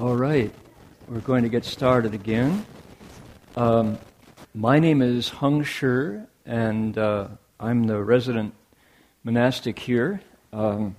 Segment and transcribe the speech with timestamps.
[0.00, 0.54] All right,
[1.08, 2.64] we're going to get started again.
[3.56, 3.98] Um,
[4.54, 7.26] my name is Heng Sure, and uh,
[7.58, 8.54] I'm the resident
[9.24, 10.20] monastic here.
[10.52, 10.94] Um,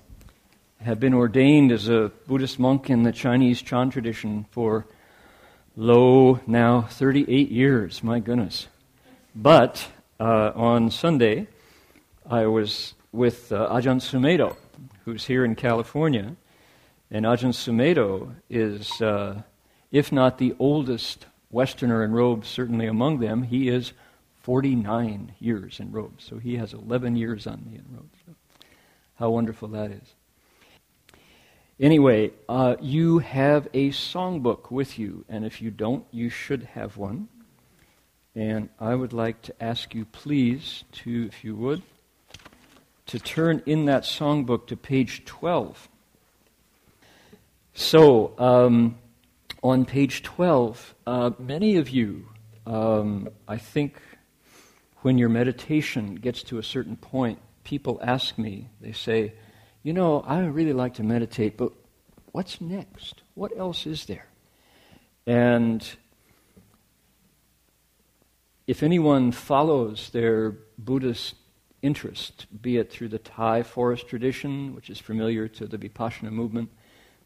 [0.81, 4.85] have been ordained as a Buddhist monk in the Chinese Chan tradition for,
[5.77, 8.03] lo, now 38 years.
[8.03, 8.67] My goodness.
[9.33, 9.87] But
[10.19, 11.47] uh, on Sunday,
[12.29, 14.57] I was with uh, Ajahn Sumedho,
[15.05, 16.35] who's here in California.
[17.11, 19.41] And Ajahn Sumedho is, uh,
[19.91, 23.93] if not the oldest Westerner in robes, certainly among them, he is
[24.43, 26.23] 49 years in robes.
[26.23, 28.17] So he has 11 years on me in robes.
[28.25, 28.35] So
[29.15, 30.15] how wonderful that is.
[31.79, 36.97] Anyway, uh, you have a songbook with you, and if you don't, you should have
[36.97, 37.27] one.
[38.35, 41.81] And I would like to ask you, please, to, if you would,
[43.07, 45.89] to turn in that songbook to page 12.
[47.79, 48.97] So, um,
[49.63, 52.27] on page 12, uh, many of you,
[52.67, 54.01] um, I think,
[54.97, 59.33] when your meditation gets to a certain point, people ask me, they say,
[59.81, 61.71] You know, I really like to meditate, but
[62.33, 63.21] what's next?
[63.33, 64.27] What else is there?
[65.25, 65.81] And
[68.67, 71.35] if anyone follows their Buddhist
[71.81, 76.71] interest, be it through the Thai forest tradition, which is familiar to the Vipassana movement,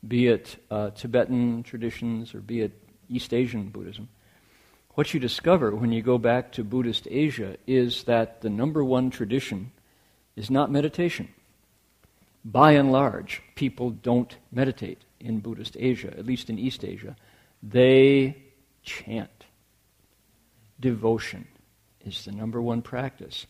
[0.07, 2.71] be it uh, Tibetan traditions, or be it
[3.09, 4.09] East Asian Buddhism,
[4.95, 9.09] what you discover when you go back to Buddhist Asia is that the number one
[9.09, 9.71] tradition
[10.35, 11.29] is not meditation.
[12.45, 17.15] By and large, people don't meditate in Buddhist Asia, at least in East Asia.
[17.63, 18.37] They
[18.83, 19.45] chant.
[20.79, 21.47] Devotion
[22.05, 23.47] is the number one practice.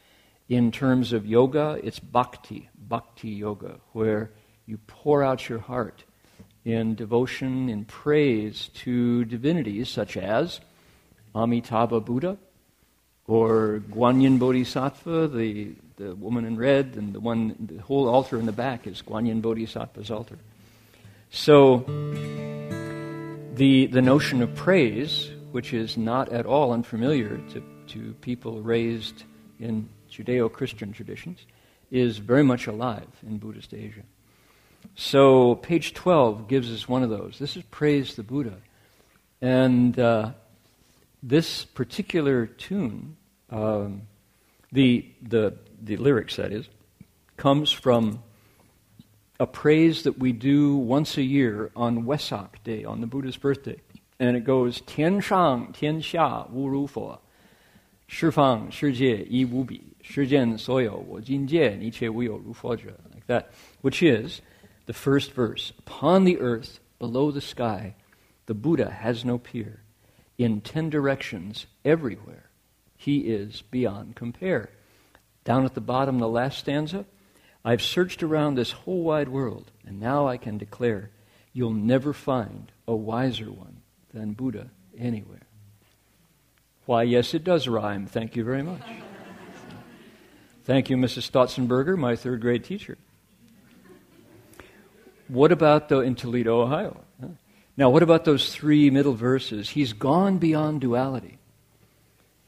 [0.48, 4.31] In terms of yoga, it's bhakti, bhakti yoga, where
[4.66, 6.04] you pour out your heart
[6.66, 10.61] in devotion, in praise to divinities such as
[11.36, 12.38] Amitabha Buddha
[13.28, 18.46] or Guanyin Bodhisattva, the, the woman in red, and the one, the whole altar in
[18.46, 20.38] the back is Guanyin Bodhisattva's altar.
[21.29, 21.84] So,
[23.56, 29.23] the, the notion of praise, which is not at all unfamiliar to, to people raised
[29.59, 31.46] in Judeo Christian traditions,
[31.91, 34.03] is very much alive in Buddhist Asia.
[34.96, 37.38] So, page 12 gives us one of those.
[37.40, 38.58] This is Praise the Buddha.
[39.42, 40.32] And uh,
[41.22, 43.16] this particular tune,
[43.50, 44.04] um,
[44.72, 46.68] the, the, the lyrics, that is,
[47.38, 48.22] comes from
[49.40, 53.80] a praise that we do once a year on Wesak Day, on the Buddha's birthday.
[54.20, 57.20] And it goes, Tian Shang, Tian Xia, Wu Ru Fo,
[58.08, 61.90] Shi Fang, Shi Jie, Yi Wu Bi, Shi Jian So Yo, Wo Jin Jie, Ni
[61.90, 63.52] Che Wu Yo, Ru Fo like that,
[63.82, 64.42] which is
[64.86, 65.74] the first verse.
[65.80, 67.96] Upon the earth, below the sky,
[68.46, 69.82] the Buddha has no peer.
[70.38, 72.50] In ten directions, everywhere,
[72.98, 74.70] he is beyond compare.
[75.44, 77.06] Down at the bottom, the last stanza,
[77.66, 81.12] I've searched around this whole wide world, and now I can declare
[81.54, 83.82] you'll never find a wiser one
[84.14, 85.48] than Buddha anywhere.
[86.86, 88.06] Why, yes, it does rhyme.
[88.06, 88.82] Thank you very much.
[90.66, 91.30] Thank you, Mrs.
[91.30, 92.98] Stotzenberger, my third grade teacher.
[95.28, 97.00] What about the in Toledo, Ohio?
[97.75, 99.69] Now, what about those three middle verses?
[99.69, 101.39] He's gone beyond duality.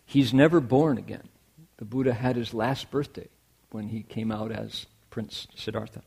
[0.06, 1.30] He's never born again.
[1.78, 3.28] The Buddha had his last birthday
[3.72, 6.04] when he came out as Prince Siddhartha.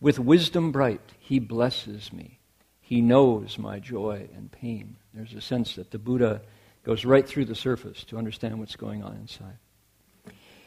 [0.00, 2.38] With wisdom bright, he blesses me.
[2.80, 4.96] He knows my joy and pain.
[5.14, 6.42] There's a sense that the Buddha
[6.84, 9.58] goes right through the surface to understand what's going on inside.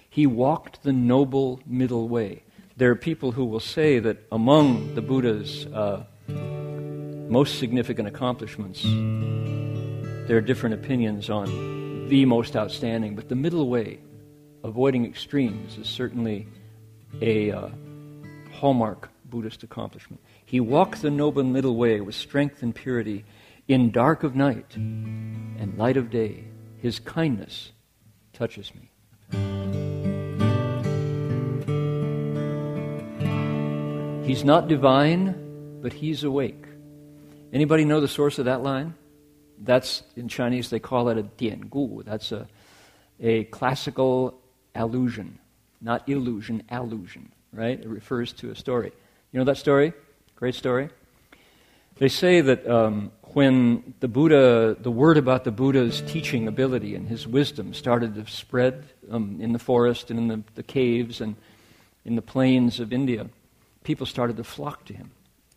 [0.10, 2.44] He walked the noble middle way
[2.78, 6.06] there are people who will say that among the Buddha's uh,
[7.28, 14.00] most significant accomplishments, there are different opinions on the most outstanding, but the middle way,
[14.64, 16.48] avoiding extremes, is certainly
[17.20, 17.70] a uh,
[18.54, 20.22] hallmark Buddhist accomplishment.
[20.46, 23.26] He walked the noble middle way with strength and purity
[23.68, 26.44] in dark of night and light of day.
[26.80, 27.72] His kindness
[28.34, 29.87] touches me.
[34.28, 36.66] He's not divine, but he's awake.
[37.54, 38.94] Anybody know the source of that line?
[39.58, 42.04] That's in Chinese they call it a dian gu.
[42.06, 42.46] That's a,
[43.22, 44.38] a classical
[44.76, 45.40] allusion,
[45.80, 47.80] not illusion, allusion, right?
[47.80, 48.92] It refers to a story.
[49.32, 49.94] You know that story?
[50.36, 50.90] Great story.
[51.96, 57.08] They say that um, when the Buddha, the word about the Buddha's teaching ability and
[57.08, 61.38] his wisdom started to spread um, in the forest and in the, the caves and
[62.04, 63.30] in the plains of India,
[63.88, 65.12] people started to flock to him,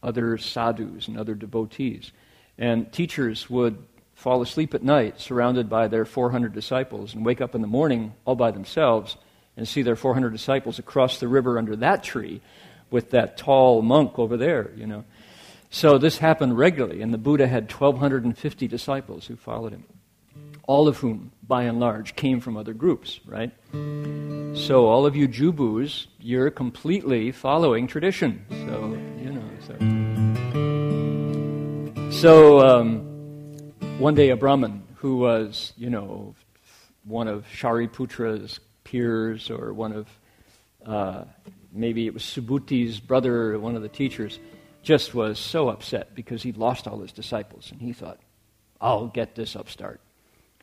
[0.05, 2.13] other sadhus and other devotees.
[2.57, 3.77] And teachers would
[4.15, 8.15] fall asleep at night surrounded by their 400 disciples and wake up in the morning
[8.25, 9.17] all by themselves
[9.57, 12.41] and see their 400 disciples across the river under that tree
[12.89, 15.05] with that tall monk over there, you know.
[15.71, 19.85] So this happened regularly, and the Buddha had 1,250 disciples who followed him,
[20.65, 23.53] all of whom, by and large, came from other groups, right?
[23.73, 28.45] So all of you Jubus, you're completely following tradition.
[28.51, 29.77] So, you know, so.
[32.11, 33.01] So um,
[33.99, 36.35] one day a Brahmin who was, you know,
[37.05, 40.09] one of Shariputra's peers or one of
[40.85, 41.25] uh,
[41.73, 44.39] maybe it was Subhuti's brother, one of the teachers,
[44.83, 47.71] just was so upset because he'd lost all his disciples.
[47.71, 48.19] And he thought,
[48.81, 50.01] I'll get this upstart.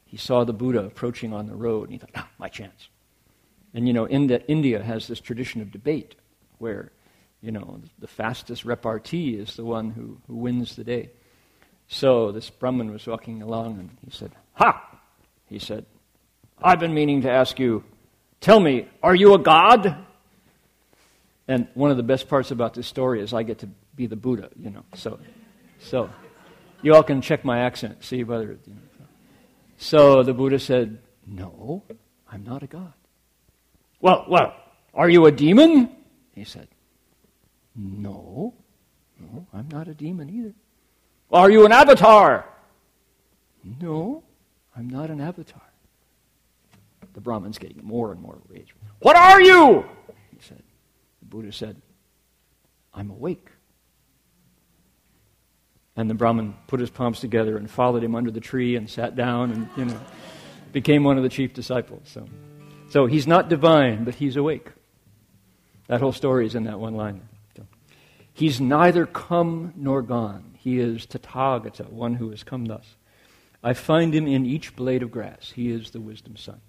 [0.07, 2.87] He saw the Buddha approaching on the road, and he thought, ah, my chance.
[3.73, 6.15] And you know, India, India has this tradition of debate
[6.57, 6.91] where,
[7.41, 11.11] you know, the fastest repartee is the one who, who wins the day.
[11.87, 14.83] So this Brahmin was walking along, and he said, Ha!
[15.47, 15.85] He said,
[16.61, 17.83] I've been meaning to ask you,
[18.41, 19.95] tell me, are you a god?
[21.47, 24.15] And one of the best parts about this story is I get to be the
[24.15, 24.83] Buddha, you know.
[24.95, 25.19] So,
[25.79, 26.09] so
[26.81, 28.57] you all can check my accent, see whether.
[28.65, 28.81] You know.
[29.77, 31.83] So the Buddha said, "No,
[32.31, 32.93] I'm not a god."
[34.01, 34.55] Well, well,
[34.93, 35.95] are you a demon?
[36.33, 36.67] He said,
[37.75, 38.53] "No,
[39.19, 40.53] no, I'm not a demon either."
[41.31, 42.45] Are you an avatar?
[43.81, 44.23] No,
[44.75, 45.61] I'm not an avatar.
[47.13, 48.73] The Brahmin's getting more and more rage.
[48.99, 49.85] What are you?
[50.31, 50.63] He said.
[51.19, 51.81] The Buddha said,
[52.93, 53.49] I'm awake.
[55.97, 59.15] And the Brahmin put his palms together and followed him under the tree and sat
[59.15, 59.99] down and, you know,
[60.71, 62.03] became one of the chief disciples.
[62.05, 62.27] So,
[62.89, 64.69] so he's not divine, but he's awake.
[65.87, 67.27] That whole story is in that one line.
[67.55, 67.65] So,
[68.31, 70.55] he's neither come nor gone.
[70.59, 72.95] He is Tathagata, one who has come thus.
[73.63, 75.51] I find him in each blade of grass.
[75.55, 76.61] He is the wisdom sun.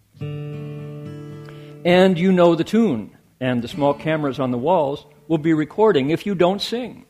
[1.84, 6.10] And you know the tune, and the small cameras on the walls will be recording
[6.10, 7.04] if you don't sing.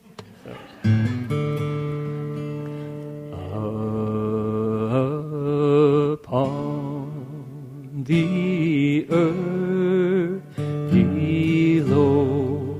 [6.29, 10.43] Upon the earth
[10.91, 12.77] below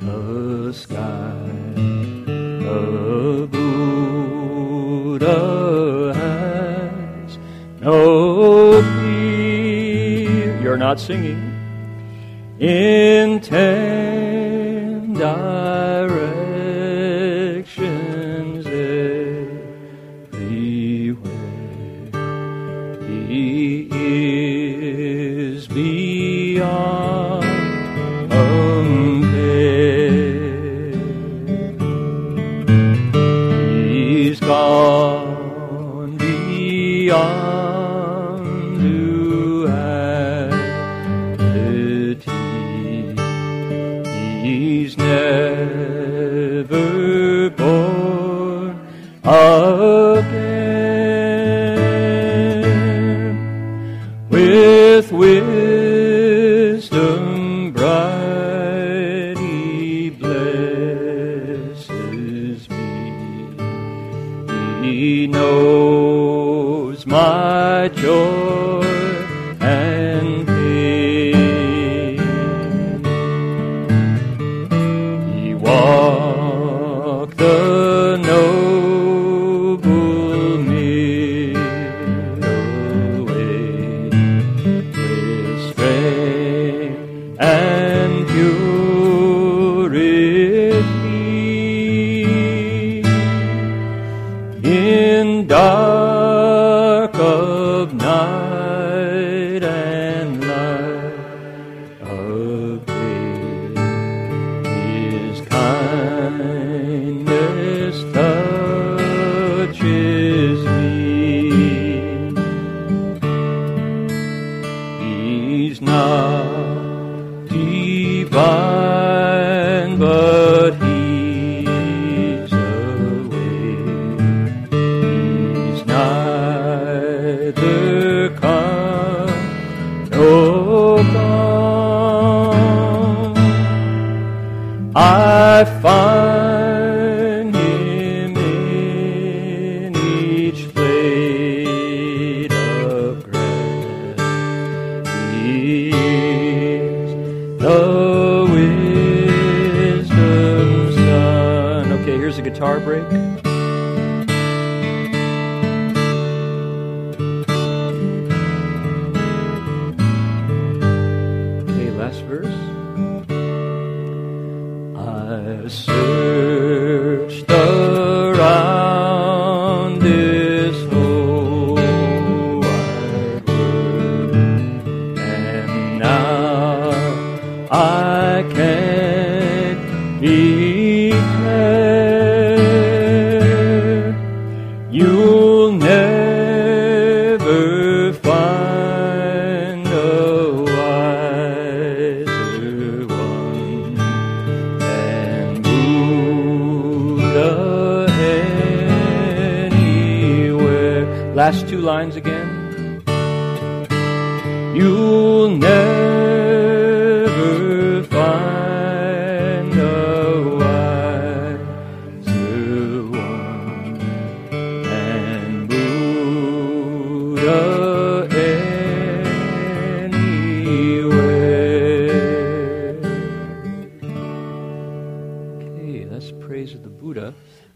[0.00, 1.34] the sky.
[2.62, 5.34] The Buddha
[6.14, 7.38] has
[7.80, 10.62] no fear.
[10.62, 11.51] You're not singing.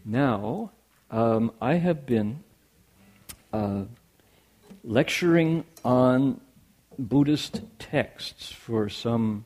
[0.09, 0.71] Now,
[1.11, 2.41] um, I have been
[3.51, 3.83] uh,
[4.81, 6.39] lecturing on
[6.97, 9.43] Buddhist texts for some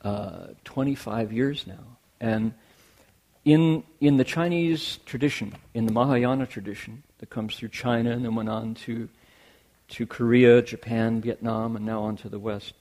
[0.00, 1.98] uh, 25 years now.
[2.22, 2.54] And
[3.44, 8.34] in, in the Chinese tradition, in the Mahayana tradition that comes through China and then
[8.34, 9.10] went on to,
[9.88, 12.72] to Korea, Japan, Vietnam, and now on to the West,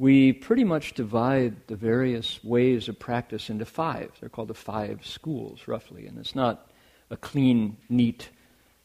[0.00, 4.10] we pretty much divide the various ways of practice into five.
[4.18, 6.06] They're called the five schools, roughly.
[6.06, 6.70] And it's not
[7.10, 8.30] a clean, neat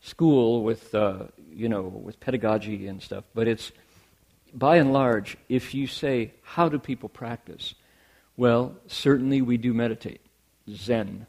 [0.01, 3.71] school with, uh, you know, with pedagogy and stuff, but it's
[4.53, 7.75] by and large, if you say, How do people practice?
[8.35, 10.19] Well, certainly we do meditate.
[10.69, 11.27] Zen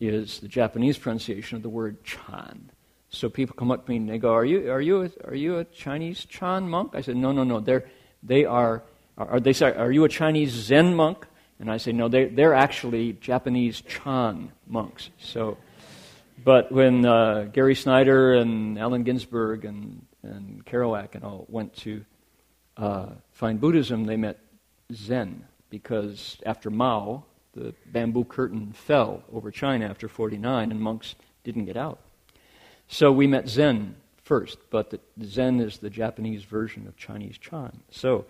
[0.00, 2.70] is the Japanese pronunciation of the word Chan.
[3.10, 5.34] So people come up to me and they go, Are you, are you, a, are
[5.34, 6.92] you a Chinese Chan monk?
[6.94, 7.60] I said, No, no, no.
[7.60, 7.84] They're,
[8.26, 8.82] they are,
[9.16, 11.26] are, they say, Are you a Chinese Zen monk?
[11.58, 15.10] And I say, No, they're, they're actually Japanese Chan monks.
[15.18, 15.56] So,
[16.44, 22.04] but when uh, Gary Snyder and Allen Ginsberg and, and Kerouac and all went to
[22.76, 24.38] uh, find Buddhism, they met
[24.92, 31.64] Zen because after Mao, the bamboo curtain fell over China after 49 and monks didn't
[31.64, 32.00] get out.
[32.88, 37.78] So we met Zen first, but the, Zen is the Japanese version of Chinese Chan.
[37.90, 38.26] So,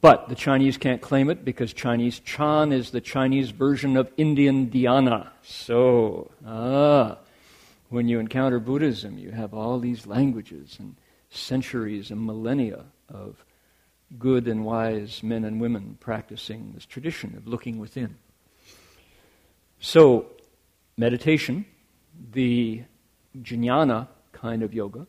[0.00, 4.70] but the Chinese can't claim it because Chinese Chan is the Chinese version of Indian
[4.70, 5.28] Dhyana.
[5.42, 7.18] So, ah,
[7.90, 10.96] when you encounter Buddhism, you have all these languages and
[11.28, 13.44] centuries and millennia of
[14.18, 18.16] good and wise men and women practicing this tradition of looking within.
[19.80, 20.28] So,
[20.96, 21.66] meditation,
[22.32, 22.84] the
[23.42, 24.08] jnana
[24.40, 25.06] kind of yoga,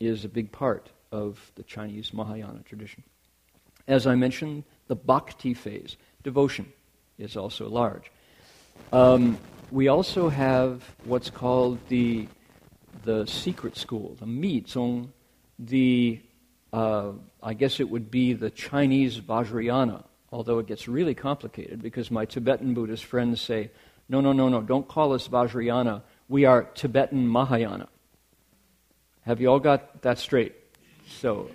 [0.00, 3.02] is a big part of the Chinese Mahayana tradition.
[3.86, 6.72] As I mentioned, the bhakti phase, devotion,
[7.18, 8.10] is also large.
[8.92, 9.38] Um,
[9.70, 12.28] we also have what's called the
[13.04, 15.08] the secret school, the Mi Zong,
[15.58, 16.20] the
[16.72, 22.10] uh, I guess it would be the Chinese Vajrayana, although it gets really complicated because
[22.10, 23.70] my Tibetan Buddhist friends say,
[24.08, 26.02] no, no, no, no, don't call us Vajrayana.
[26.28, 27.88] We are Tibetan Mahayana.
[29.26, 30.54] Have you all got that straight?
[31.08, 31.50] So,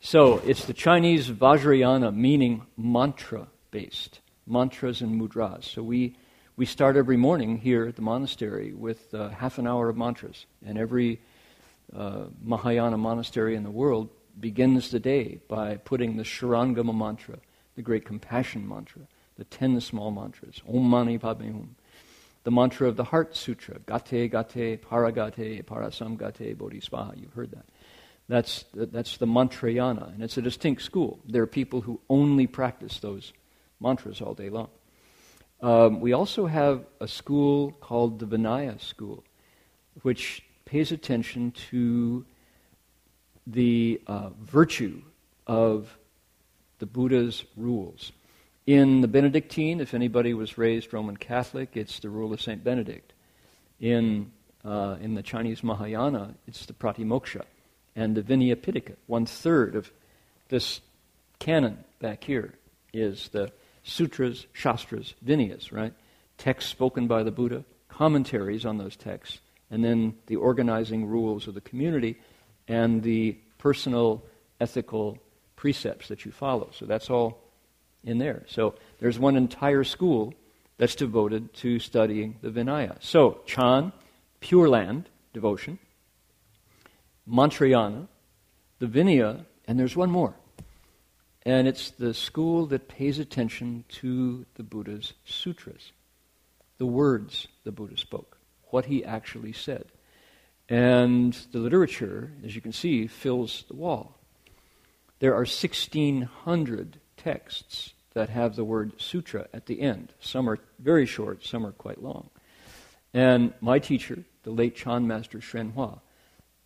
[0.00, 5.64] so it's the Chinese Vajrayana, meaning mantra based, mantras and mudras.
[5.64, 6.14] So we,
[6.56, 10.46] we start every morning here at the monastery with uh, half an hour of mantras,
[10.64, 11.20] and every
[11.92, 14.08] uh, Mahayana monastery in the world
[14.38, 17.38] begins the day by putting the Shurangama mantra,
[17.74, 19.02] the great compassion mantra,
[19.36, 21.74] the ten small mantras, Om Mani Padme Hum,
[22.44, 27.20] the mantra of the Heart Sutra, Gate Gate Paragate Parasam Gate Bodhisvaha.
[27.20, 27.66] You've heard that.
[28.28, 31.18] That's, that's the Mantrayana, and it's a distinct school.
[31.26, 33.32] There are people who only practice those
[33.80, 34.68] mantras all day long.
[35.60, 39.24] Um, we also have a school called the Vinaya School,
[40.02, 42.24] which pays attention to
[43.46, 45.02] the uh, virtue
[45.46, 45.98] of
[46.78, 48.12] the Buddha's rules.
[48.66, 52.62] In the Benedictine, if anybody was raised Roman Catholic, it's the rule of St.
[52.62, 53.12] Benedict.
[53.80, 54.32] In,
[54.64, 57.44] uh, in the Chinese Mahayana, it's the Pratimoksha.
[57.96, 59.90] And the Vinaya Pitaka, one third of
[60.48, 60.80] this
[61.38, 62.54] canon back here,
[62.92, 63.50] is the
[63.82, 65.94] sutras, shastras, vinayas, right?
[66.36, 69.40] Texts spoken by the Buddha, commentaries on those texts,
[69.70, 72.18] and then the organizing rules of the community
[72.68, 74.22] and the personal
[74.60, 75.18] ethical
[75.56, 76.70] precepts that you follow.
[76.72, 77.42] So that's all
[78.04, 78.44] in there.
[78.48, 80.34] So there's one entire school
[80.78, 82.96] that's devoted to studying the Vinaya.
[83.00, 83.92] So, Chan,
[84.40, 85.78] Pure Land, devotion,
[87.28, 88.08] Mantrayana,
[88.78, 90.34] the Vinaya, and there's one more.
[91.44, 95.92] And it's the school that pays attention to the Buddha's sutras,
[96.78, 98.38] the words the Buddha spoke
[98.70, 99.84] what he actually said.
[100.68, 104.16] And the literature, as you can see, fills the wall.
[105.18, 110.12] There are 1,600 texts that have the word sutra at the end.
[110.20, 112.28] Some are very short, some are quite long.
[113.14, 116.00] And my teacher, the late Chan Master Hsuan Hua,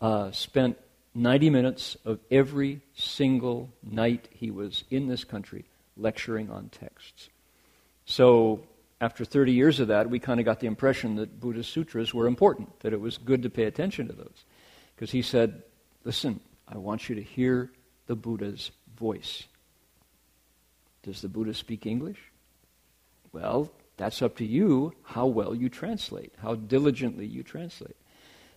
[0.00, 0.78] uh, spent
[1.14, 5.64] 90 minutes of every single night he was in this country
[5.96, 7.28] lecturing on texts.
[8.04, 8.66] So
[9.00, 12.26] after 30 years of that, we kind of got the impression that Buddhist sutras were
[12.26, 14.44] important, that it was good to pay attention to those.
[14.94, 15.62] Because he said,
[16.04, 17.70] listen, I want you to hear
[18.06, 19.44] the Buddha's voice.
[21.04, 22.18] Does the Buddha speak English?
[23.32, 27.96] Well, that's up to you how well you translate, how diligently you translate.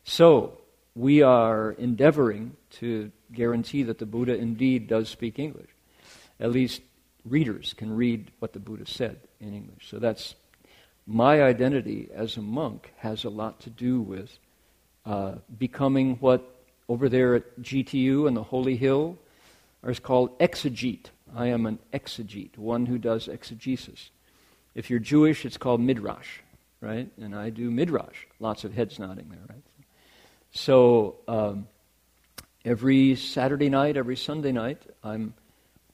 [0.03, 0.59] So,
[0.97, 5.69] we are endeavoring to guarantee that the Buddha indeed does speak English.
[6.39, 6.81] At least
[7.23, 9.89] readers can read what the Buddha said in English.
[9.89, 10.33] So that's
[11.05, 14.39] my identity as a monk has a lot to do with
[15.05, 16.43] uh, becoming what
[16.89, 19.19] over there at GTU and the Holy Hill
[19.85, 21.07] is called exegete.
[21.35, 24.09] I am an exegete, one who does exegesis.
[24.75, 26.39] If you're Jewish, it's called midrash,
[26.81, 27.09] right?
[27.19, 28.25] And I do midrash.
[28.39, 29.63] Lots of heads nodding there, right?
[30.51, 31.67] So um,
[32.63, 35.33] every Saturday night, every Sunday night, I'm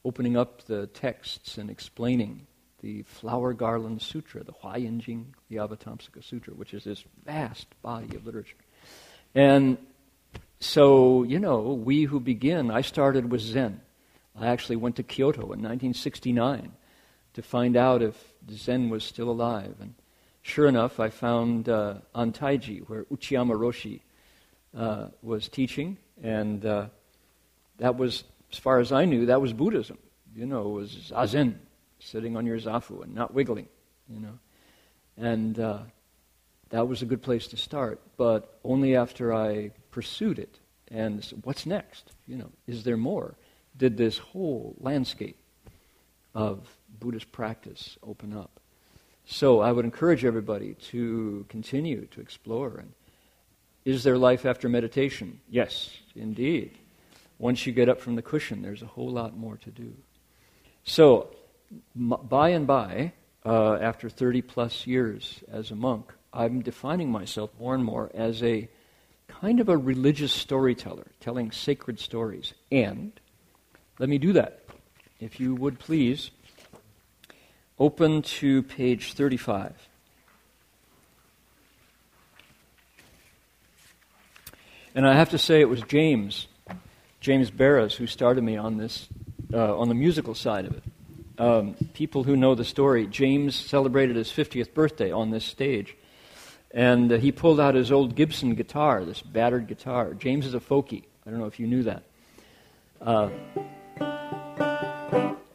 [0.04, 2.46] opening up the texts and explaining
[2.80, 8.26] the Flower Garland Sutra, the Huayanjing, the Avatamsaka Sutra, which is this vast body of
[8.26, 8.56] literature.
[9.34, 9.78] And
[10.60, 13.80] so, you know, we who begin, I started with Zen.
[14.38, 16.72] I actually went to Kyoto in 1969
[17.34, 19.74] to find out if Zen was still alive.
[19.80, 19.94] And
[20.42, 24.00] sure enough, I found uh, Antaiji, where Uchiyama Roshi
[24.76, 26.86] uh, was teaching, and uh,
[27.78, 29.98] that was as far as I knew, that was Buddhism.
[30.32, 31.56] You know, it was zazen,
[31.98, 33.68] sitting on your zafu and not wiggling,
[34.08, 34.38] you know.
[35.16, 35.80] And uh,
[36.70, 40.60] that was a good place to start, but only after I pursued it.
[40.88, 42.12] And what's next?
[42.28, 43.34] You know, is there more?
[43.76, 45.38] Did this whole landscape
[46.34, 46.68] of
[47.00, 48.60] Buddhist practice open up?
[49.26, 52.76] So I would encourage everybody to continue to explore.
[52.78, 52.92] And
[53.84, 55.40] is there life after meditation?
[55.48, 56.78] Yes, indeed
[57.38, 59.92] once you get up from the cushion, there's a whole lot more to do.
[60.84, 61.34] So,
[61.94, 63.12] by and by,
[63.44, 68.42] uh, after 30 plus years as a monk, I'm defining myself more and more as
[68.42, 68.68] a
[69.28, 72.54] kind of a religious storyteller, telling sacred stories.
[72.70, 73.12] And
[73.98, 74.60] let me do that.
[75.20, 76.30] If you would please,
[77.78, 79.72] open to page 35.
[84.96, 86.46] And I have to say, it was James
[87.24, 89.08] James Baraz, who started me on this,
[89.50, 90.82] uh, on the musical side of it.
[91.38, 95.96] Um, people who know the story, James celebrated his 50th birthday on this stage.
[96.70, 100.12] And uh, he pulled out his old Gibson guitar, this battered guitar.
[100.12, 101.04] James is a folkie.
[101.26, 102.02] I don't know if you knew that.
[103.00, 103.30] Uh,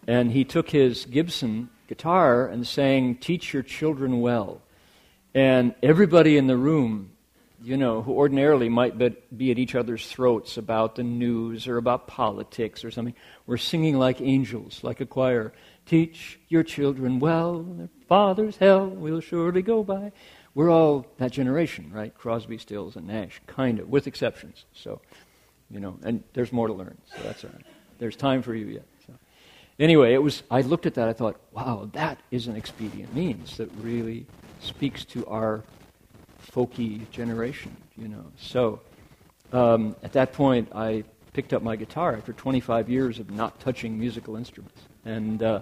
[0.10, 4.60] and he took his Gibson guitar and sang, Teach Your Children Well.
[5.36, 7.12] And everybody in the room
[7.62, 12.08] you know, who ordinarily might be at each other's throats about the news or about
[12.08, 13.14] politics or something,
[13.46, 15.52] were singing like angels, like a choir.
[15.86, 20.12] Teach your children well, their father's hell will surely go by.
[20.56, 22.14] We're all that generation, right?
[22.16, 24.66] Crosby, Stills, and Nash, kind of, with exceptions.
[24.74, 25.02] So,
[25.70, 27.66] you know, and there's more to learn, so that's all right.
[28.00, 28.86] There's time for you yet.
[29.80, 30.44] Anyway, it was.
[30.52, 31.08] I looked at that.
[31.08, 34.26] I thought, wow, that is an expedient means that really
[34.60, 35.64] speaks to our
[36.52, 38.26] folky generation, you know.
[38.38, 38.82] So
[39.54, 43.98] um, at that point, I picked up my guitar after 25 years of not touching
[43.98, 44.82] musical instruments.
[45.06, 45.62] And uh,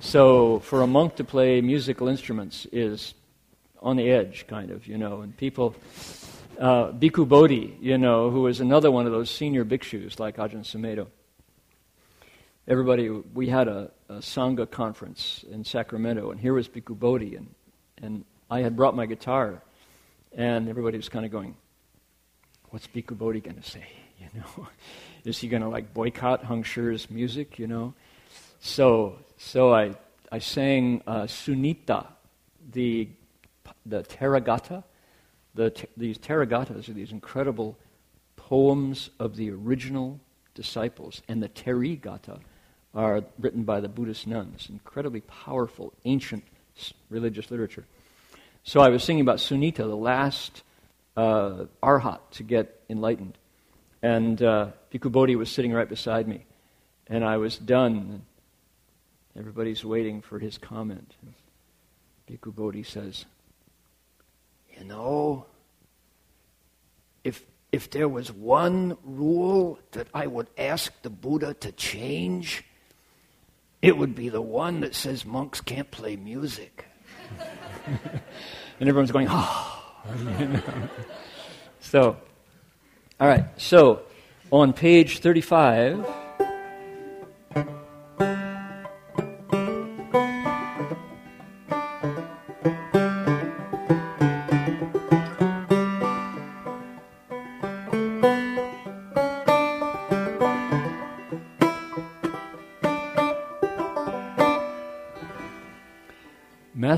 [0.00, 3.12] so for a monk to play musical instruments is
[3.82, 5.20] on the edge, kind of, you know.
[5.20, 5.74] And people,
[6.58, 10.64] uh, Bhikkhu Bodhi, you know, who is another one of those senior bhikshus like Ajahn
[10.64, 11.08] Sumedho.
[12.70, 17.52] Everybody, we had a, a Sangha conference in Sacramento, and here was Bhikkhu Bodhi, and,
[18.00, 19.60] and I had brought my guitar
[20.32, 21.56] and everybody was kind of going,
[22.68, 23.84] what's Bhikkhu Bodhi going to say?
[24.20, 24.68] You know,
[25.24, 27.58] is he going to like boycott Heng Sure's music?
[27.58, 27.94] You know,
[28.60, 29.96] so so I
[30.30, 32.06] I sang uh, Sunita,
[32.70, 33.08] the
[33.86, 34.84] the Therigatha.
[35.54, 37.78] The, these Therigathas are these incredible
[38.36, 40.20] poems of the original
[40.54, 42.40] disciples, and the Therigatha
[42.94, 44.68] are written by the Buddhist nuns.
[44.68, 46.44] Incredibly powerful, ancient
[47.08, 47.84] religious literature.
[48.64, 50.62] So I was singing about Sunita, the last
[51.16, 53.36] uh, arhat to get enlightened.
[54.02, 56.44] And uh, Bodhi was sitting right beside me.
[57.06, 58.22] And I was done.
[59.38, 61.14] Everybody's waiting for his comment.
[62.28, 63.24] Bhikkhu Bodhi says,
[64.76, 65.46] You know,
[67.24, 72.64] if, if there was one rule that I would ask the Buddha to change,
[73.82, 76.84] it would be the one that says monks can't play music.
[78.80, 79.76] and everyone's going, oh.
[81.80, 82.16] So,
[83.18, 83.46] all right.
[83.56, 84.02] So,
[84.52, 86.06] on page 35.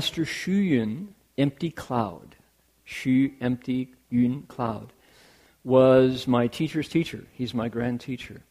[0.03, 2.35] Master Xu Yun, empty cloud,
[2.85, 4.91] Xu, empty, Yun, cloud,
[5.63, 7.23] was my teacher's teacher.
[7.31, 8.41] He's my grand teacher.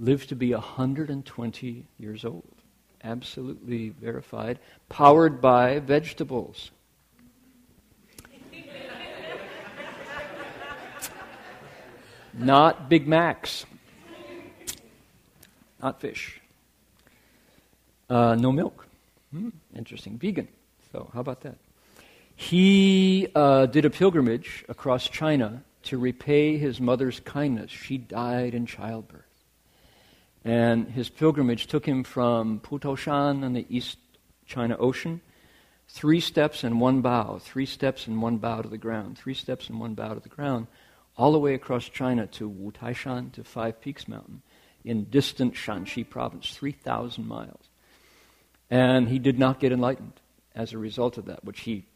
[0.00, 2.56] Lived to be 120 years old.
[3.04, 4.58] Absolutely verified.
[4.88, 6.72] Powered by vegetables.
[12.34, 13.66] Not Big Macs.
[15.80, 16.40] Not fish.
[18.10, 18.88] Uh, no milk.
[19.30, 20.18] Hmm, interesting.
[20.18, 20.48] Vegan.
[20.92, 21.56] So, how about that?
[22.36, 27.70] He uh, did a pilgrimage across China to repay his mother's kindness.
[27.70, 29.22] She died in childbirth.
[30.44, 33.96] And his pilgrimage took him from Putuoshan on the East
[34.44, 35.22] China Ocean,
[35.88, 39.70] three steps and one bow, three steps and one bow to the ground, three steps
[39.70, 40.66] and one bow to the ground,
[41.16, 44.42] all the way across China to Wutaishan, to Five Peaks Mountain,
[44.84, 47.68] in distant Shanxi province, 3,000 miles.
[48.68, 50.14] And he did not get enlightened
[50.54, 51.86] as a result of that, which he,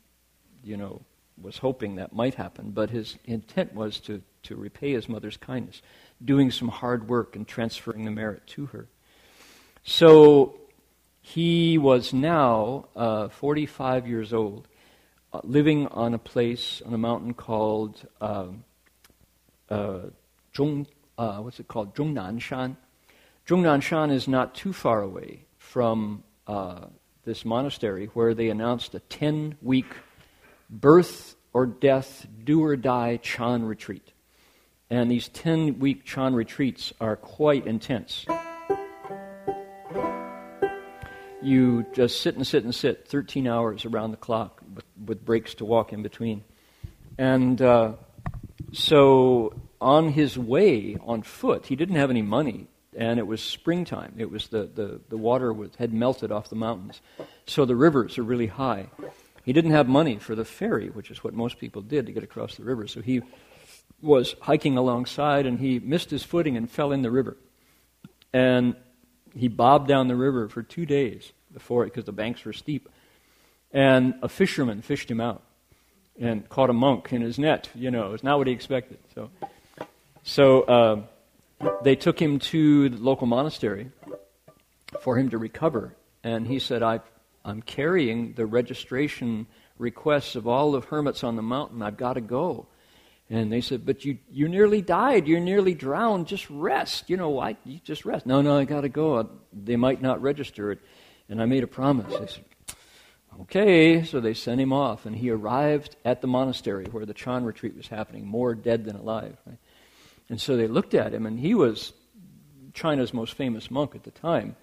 [0.64, 1.02] you know,
[1.40, 2.70] was hoping that might happen.
[2.70, 5.82] But his intent was to, to repay his mother's kindness,
[6.24, 8.88] doing some hard work and transferring the merit to her.
[9.84, 10.58] So
[11.20, 14.68] he was now uh, 45 years old,
[15.32, 18.06] uh, living on a place on a mountain called.
[18.20, 18.64] Um,
[19.68, 19.98] uh,
[20.54, 20.86] Zhong,
[21.18, 21.94] uh, what's it called?
[21.94, 22.76] Zhongnanshan.
[23.46, 26.86] Zhongnanshan is not too far away from uh,
[27.26, 29.92] this monastery where they announced a 10 week
[30.70, 34.12] birth or death, do or die Chan retreat.
[34.88, 38.24] And these 10 week Chan retreats are quite intense.
[41.42, 45.54] You just sit and sit and sit 13 hours around the clock with, with breaks
[45.56, 46.44] to walk in between.
[47.18, 47.94] And uh,
[48.72, 54.14] so on his way on foot, he didn't have any money, and it was springtime.
[54.16, 57.00] It was the, the, the water was, had melted off the mountains.
[57.46, 58.88] So the rivers are really high.
[59.44, 62.24] He didn't have money for the ferry, which is what most people did to get
[62.24, 62.86] across the river.
[62.86, 63.22] So he
[64.00, 67.36] was hiking alongside and he missed his footing and fell in the river.
[68.32, 68.74] And
[69.34, 72.88] he bobbed down the river for two days before it because the banks were steep.
[73.72, 75.42] And a fisherman fished him out
[76.18, 77.68] and caught a monk in his net.
[77.74, 78.98] You know, it's not what he expected.
[79.14, 79.30] So,
[80.22, 81.02] so uh,
[81.82, 83.90] they took him to the local monastery
[85.00, 85.94] for him to recover.
[86.22, 87.00] And he said, I,
[87.44, 89.46] I'm carrying the registration
[89.78, 91.82] requests of all the hermits on the mountain.
[91.82, 92.66] I've got to go.
[93.28, 95.26] And they said, But you, you nearly died.
[95.26, 96.26] You're nearly drowned.
[96.26, 97.10] Just rest.
[97.10, 97.56] You know, why?
[97.64, 98.26] You just rest.
[98.26, 99.28] No, no, I got to go.
[99.52, 100.80] They might not register it.
[101.28, 102.12] And I made a promise.
[102.12, 102.44] They said,
[103.42, 107.44] Okay, so they sent him off, and he arrived at the monastery where the Chan
[107.44, 109.36] retreat was happening, more dead than alive.
[109.44, 109.58] Right?
[110.28, 111.92] And so they looked at him, and he was
[112.74, 114.56] China's most famous monk at the time.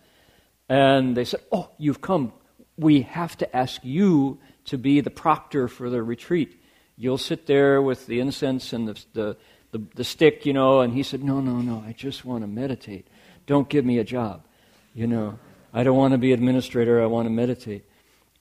[0.69, 2.33] And they said, Oh, you've come.
[2.77, 6.59] We have to ask you to be the proctor for the retreat.
[6.95, 9.37] You'll sit there with the incense and the, the,
[9.71, 10.81] the, the stick, you know.
[10.81, 13.07] And he said, No, no, no, I just want to meditate.
[13.45, 14.45] Don't give me a job.
[14.93, 15.39] You know,
[15.73, 17.85] I don't want to be administrator, I want to meditate.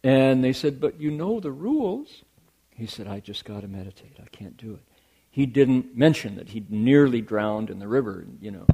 [0.05, 2.25] And they said, But you know the rules.
[2.75, 4.17] He said, I just got to meditate.
[4.23, 4.92] I can't do it.
[5.33, 8.67] He didn't mention that he'd nearly drowned in the river, you know.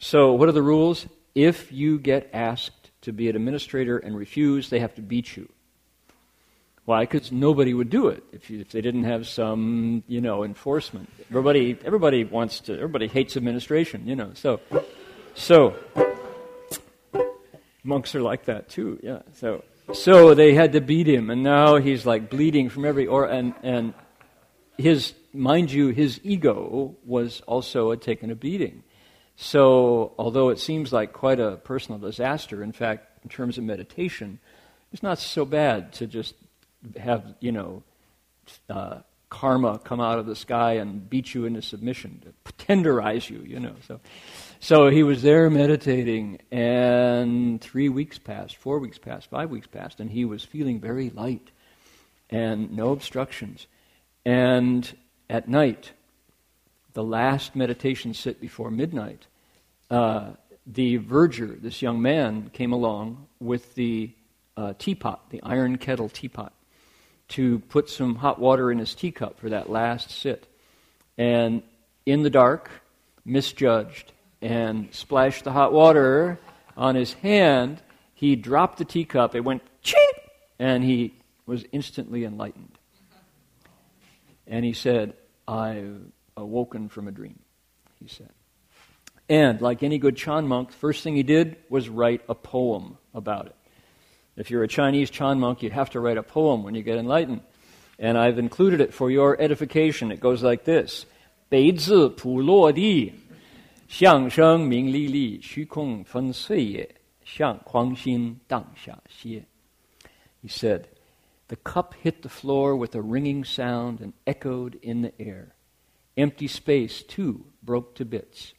[0.00, 1.06] So, what are the rules?
[1.34, 5.48] If you get asked to be an administrator and refuse, they have to beat you.
[6.84, 7.04] Why?
[7.04, 11.08] Because nobody would do it if, you, if they didn't have some, you know, enforcement.
[11.30, 12.74] Everybody, everybody wants to.
[12.74, 14.32] Everybody hates administration, you know.
[14.34, 14.60] So,
[15.34, 15.76] so
[17.84, 18.98] monks are like that too.
[19.04, 19.20] Yeah.
[19.34, 19.62] So,
[19.94, 23.54] so they had to beat him, and now he's like bleeding from every or and
[23.62, 23.94] and
[24.78, 28.82] his mind you, his ego was also taken a beating.
[29.36, 34.38] So although it seems like quite a personal disaster, in fact, in terms of meditation,
[34.92, 36.34] it's not so bad to just
[36.96, 37.82] have you know
[38.68, 38.98] uh,
[39.30, 43.58] karma come out of the sky and beat you into submission, to tenderize you, you
[43.58, 43.74] know.
[43.86, 44.00] So
[44.60, 49.98] so he was there meditating, and three weeks passed, four weeks passed, five weeks passed,
[49.98, 51.50] and he was feeling very light
[52.30, 53.66] and no obstructions.
[54.24, 54.96] And
[55.28, 55.92] at night,
[56.94, 59.26] the last meditation sit before midnight,
[59.90, 60.32] uh,
[60.66, 64.10] the verger, this young man, came along with the
[64.56, 66.52] uh, teapot, the iron kettle teapot,
[67.28, 70.46] to put some hot water in his teacup for that last sit.
[71.18, 71.62] And
[72.06, 72.70] in the dark,
[73.24, 76.38] misjudged, and splashed the hot water
[76.76, 77.80] on his hand,
[78.14, 79.34] he dropped the teacup.
[79.34, 80.12] It went ching,
[80.58, 81.14] and he
[81.46, 82.71] was instantly enlightened.
[84.51, 85.13] And he said,
[85.47, 86.01] I've
[86.35, 87.39] awoken from a dream,
[87.99, 88.29] he said.
[89.29, 92.97] And like any good Chan monk, the first thing he did was write a poem
[93.13, 93.55] about it.
[94.37, 96.97] If you're a Chinese Chan monk, you'd have to write a poem when you get
[96.97, 97.41] enlightened.
[97.99, 100.11] And I've included it for your edification.
[100.11, 101.05] It goes like this
[101.49, 103.13] 北自普落地，
[103.87, 106.87] 相声名利利，虚空分碎也，
[107.25, 109.43] 向狂心当下歇。
[110.43, 110.83] He said,
[111.52, 115.54] the cup hit the floor with a ringing sound and echoed in the air.
[116.16, 118.54] Empty space, too, broke to bits.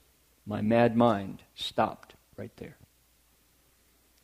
[0.46, 2.78] My mad mind stopped right there.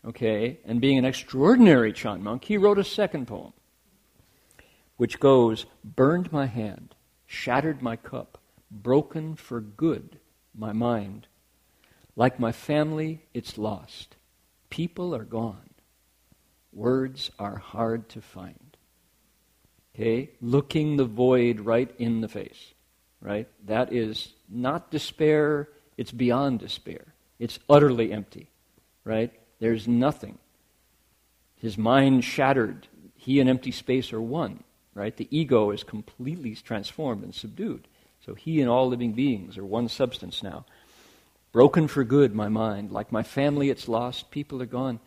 [0.05, 3.53] Okay, and being an extraordinary Chan monk, he wrote a second poem,
[4.97, 6.93] which goes Burned my hand,
[7.25, 8.37] shattered my cup,
[8.69, 10.19] broken for good
[10.53, 11.25] my mind.
[12.15, 14.15] Like my family, it's lost.
[14.69, 15.68] People are gone.
[16.73, 18.77] Words are hard to find.
[19.95, 20.29] Okay?
[20.41, 22.73] Looking the void right in the face.
[23.21, 23.47] Right?
[23.65, 27.13] That is not despair, it's beyond despair.
[27.37, 28.49] It's utterly empty.
[29.03, 29.31] Right?
[29.59, 30.37] There's nothing.
[31.57, 32.87] His mind shattered.
[33.15, 35.15] He and empty space are one, right?
[35.15, 37.87] The ego is completely transformed and subdued.
[38.25, 40.65] So he and all living beings are one substance now.
[41.51, 42.91] Broken for good, my mind.
[42.91, 44.31] Like my family, it's lost.
[44.31, 44.99] People are gone.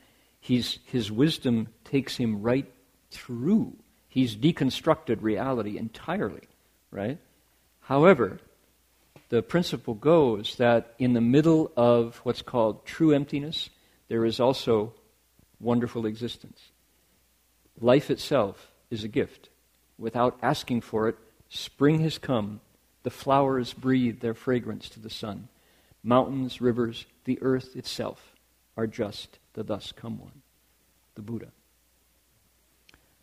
[0.43, 2.69] He's, his wisdom takes him right
[3.13, 3.77] through.
[4.09, 6.49] He's deconstructed reality entirely,
[6.91, 7.19] right?
[7.83, 8.41] However,
[9.29, 13.71] the principle goes that in the middle of what's called true emptiness,
[14.09, 14.95] there is also
[15.61, 16.61] wonderful existence.
[17.81, 19.49] Life itself is a gift.
[19.97, 21.17] Without asking for it,
[21.51, 22.61] spring has come.
[23.05, 25.47] The flowers breathe their fragrance to the sun.
[26.03, 28.35] Mountains, rivers, the earth itself
[28.77, 30.43] are just the thus come one,
[31.15, 31.49] the Buddha.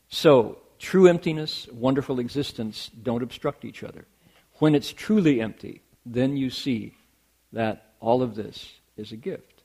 [0.10, 4.06] So, true emptiness, wonderful existence don't obstruct each other.
[4.56, 6.94] When it's truly empty, then you see
[7.54, 9.64] that all of this is a gift.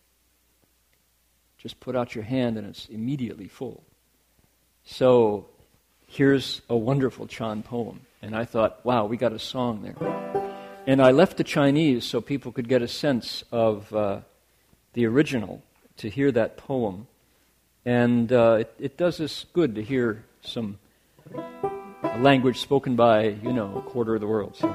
[1.59, 3.83] Just put out your hand and it's immediately full.
[4.85, 5.47] So
[6.07, 8.01] here's a wonderful Chan poem.
[8.21, 10.45] And I thought, wow, we got a song there.
[10.87, 14.21] And I left the Chinese so people could get a sense of uh,
[14.93, 15.63] the original
[15.99, 17.07] to hear that poem.
[17.85, 20.79] And uh, it, it, does us good to hear some
[22.19, 24.57] language spoken by, you know, a quarter of the world.
[24.57, 24.75] So.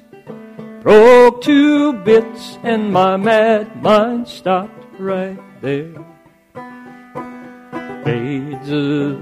[0.81, 5.93] broke to bits, and my mad mind stopped right there.
[8.03, 9.21] Beidze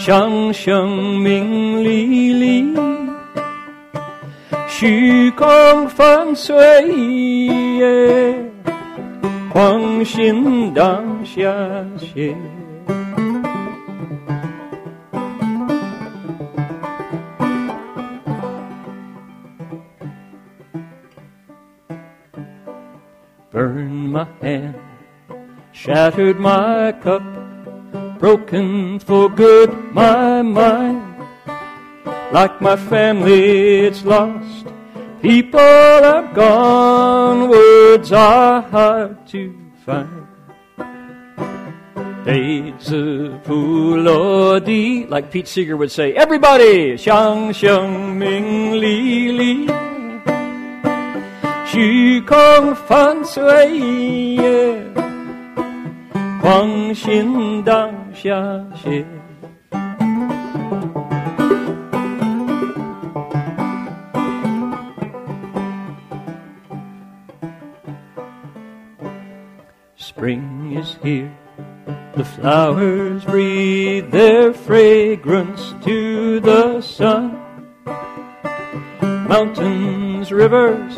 [0.00, 2.58] shang shang ming li li,
[5.36, 5.88] kong
[6.34, 6.88] sui
[7.80, 8.32] ye,
[9.52, 12.59] huang xin dang xia xie.
[25.80, 27.22] Shattered my cup,
[28.18, 31.26] broken for good my mind.
[32.32, 34.66] Like my family, it's lost.
[35.22, 40.28] People have gone, words are hard to find.
[42.26, 49.66] Days of Pulodi, like Pete Seeger would say, everybody, Shang Shang Ming Li Li.
[51.72, 55.09] Xu Kong Fan Sui, yeah.
[56.41, 58.31] 狂心当下
[58.75, 59.05] 歇。
[69.97, 71.31] Spring here.
[72.15, 77.39] The flowers breathe their fragrance to the sun.
[79.01, 80.97] Mountains, rivers,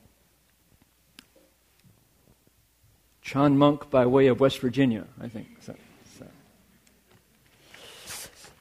[3.31, 5.47] John Monk by way of West Virginia, I think.
[5.61, 5.73] So,
[6.19, 6.25] so.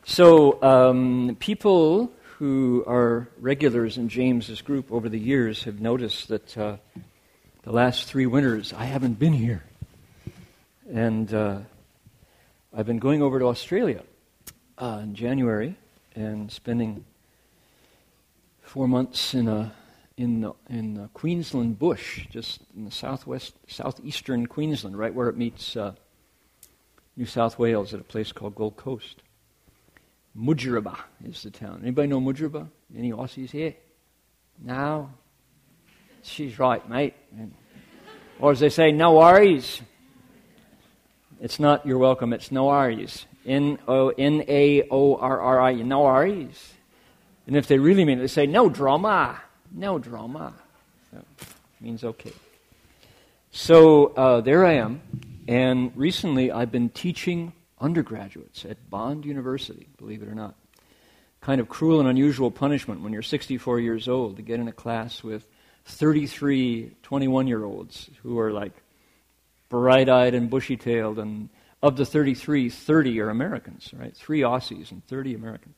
[0.05, 6.57] so um, people who are regulars in James's group over the years have noticed that
[6.57, 6.77] uh,
[7.65, 9.65] the last three winters I haven't been here.
[10.89, 11.59] And uh,
[12.73, 14.05] I've been going over to Australia
[14.79, 15.75] uh, in January
[16.15, 17.05] and spending
[18.63, 19.73] four months in a
[20.21, 25.37] in the, in the Queensland bush, just in the southwest southeastern Queensland, right where it
[25.37, 25.95] meets uh,
[27.17, 29.23] New South Wales at a place called Gold Coast.
[30.37, 31.81] Mudgeeraba is the town.
[31.83, 32.69] Anybody know Mudgeeraba?
[32.97, 33.75] Any Aussies here?
[34.63, 35.11] No?
[36.23, 37.15] She's right, mate.
[38.39, 39.81] Or as they say, no worries.
[41.41, 43.25] It's not you're welcome, it's no worries.
[43.47, 46.75] N O N A O R R I, no worries.
[47.47, 49.41] And if they really mean it, they say, no drama.
[49.73, 50.55] No drama.
[51.81, 52.33] Means okay.
[53.53, 55.01] So uh, there I am.
[55.49, 60.55] And recently I've been teaching undergraduates at Bond University, believe it or not.
[61.41, 64.73] Kind of cruel and unusual punishment when you're 64 years old to get in a
[64.73, 65.47] class with
[65.87, 68.73] 33 21 year olds who are like
[69.71, 71.19] bright eyed and bushy tailed.
[71.19, 71.49] And
[71.83, 74.15] of the 33, 30 are Americans, right?
[74.15, 75.75] Three Aussies and 30 Americans.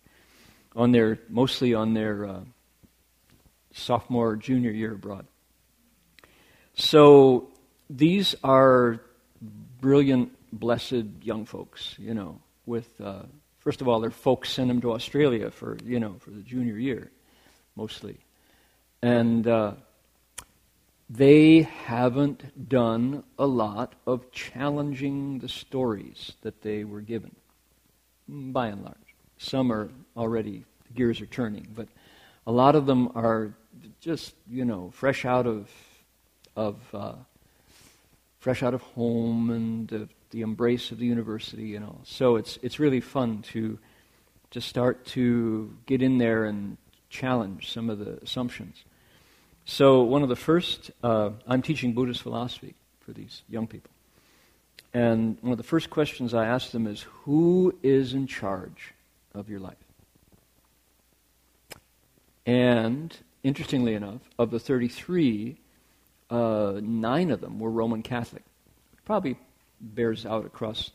[0.74, 2.40] On their, mostly on their uh,
[3.72, 5.26] sophomore, junior year abroad.
[6.74, 7.50] So
[7.90, 9.00] these are
[9.80, 13.22] brilliant blessed young folks, you know, with, uh,
[13.58, 16.78] first of all, their folks send them to Australia for, you know, for the junior
[16.78, 17.10] year,
[17.74, 18.18] mostly.
[19.02, 19.72] And uh,
[21.10, 27.34] they haven't done a lot of challenging the stories that they were given,
[28.28, 28.96] by and large.
[29.38, 31.88] Some are already, gears are turning, but
[32.46, 33.52] a lot of them are
[34.00, 35.70] just, you know, fresh out of,
[36.56, 37.14] of uh,
[38.38, 42.00] fresh out of home and the embrace of the university and all.
[42.04, 43.78] So it's it's really fun to
[44.50, 46.76] to start to get in there and
[47.08, 48.84] challenge some of the assumptions.
[49.64, 53.90] So one of the first, uh, I'm teaching Buddhist philosophy for these young people,
[54.92, 58.94] and one of the first questions I ask them is, "Who is in charge
[59.34, 59.76] of your life?"
[62.44, 65.56] And interestingly enough, of the 33,
[66.30, 68.42] uh, nine of them were Roman Catholic.
[69.04, 69.36] Probably
[69.80, 70.90] bears out across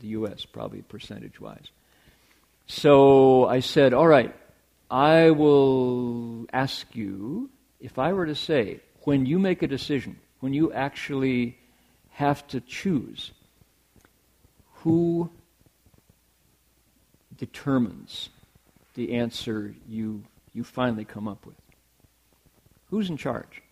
[0.00, 1.70] the U.S., probably percentage wise.
[2.66, 4.34] So I said, All right,
[4.90, 10.52] I will ask you if I were to say, when you make a decision, when
[10.52, 11.58] you actually
[12.10, 13.32] have to choose,
[14.82, 15.30] who
[17.36, 18.28] determines
[18.94, 20.24] the answer you,
[20.58, 21.56] you finally come up with?
[22.90, 23.62] Who's in charge?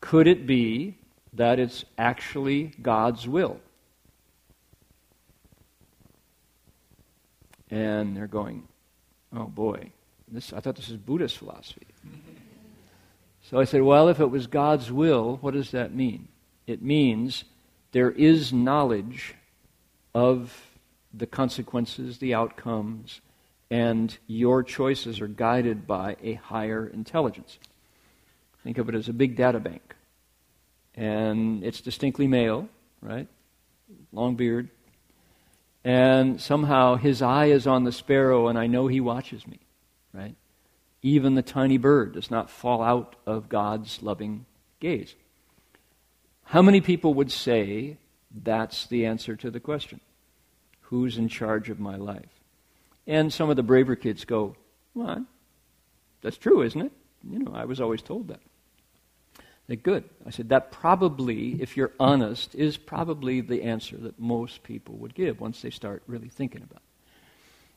[0.00, 0.96] Could it be
[1.36, 3.60] that it's actually God's will.
[7.70, 8.66] And they're going,
[9.34, 9.92] oh boy,
[10.28, 11.86] this, I thought this was Buddhist philosophy.
[13.42, 16.28] so I said, well, if it was God's will, what does that mean?
[16.66, 17.44] It means
[17.92, 19.34] there is knowledge
[20.14, 20.62] of
[21.12, 23.20] the consequences, the outcomes,
[23.70, 27.58] and your choices are guided by a higher intelligence.
[28.62, 29.96] Think of it as a big data bank
[30.96, 32.68] and it's distinctly male,
[33.02, 33.28] right?
[34.12, 34.70] Long beard.
[35.84, 39.60] And somehow his eye is on the sparrow, and I know he watches me,
[40.12, 40.34] right?
[41.02, 44.46] Even the tiny bird does not fall out of God's loving
[44.80, 45.14] gaze.
[46.44, 47.98] How many people would say
[48.42, 50.00] that's the answer to the question?
[50.82, 52.35] Who's in charge of my life?
[53.06, 54.56] And some of the braver kids go,
[54.94, 55.24] Well,
[56.22, 56.92] that's true, isn't it?
[57.28, 58.40] You know, I was always told that.
[59.66, 60.04] They're good.
[60.24, 65.14] I said, that probably, if you're honest, is probably the answer that most people would
[65.14, 66.82] give once they start really thinking about it.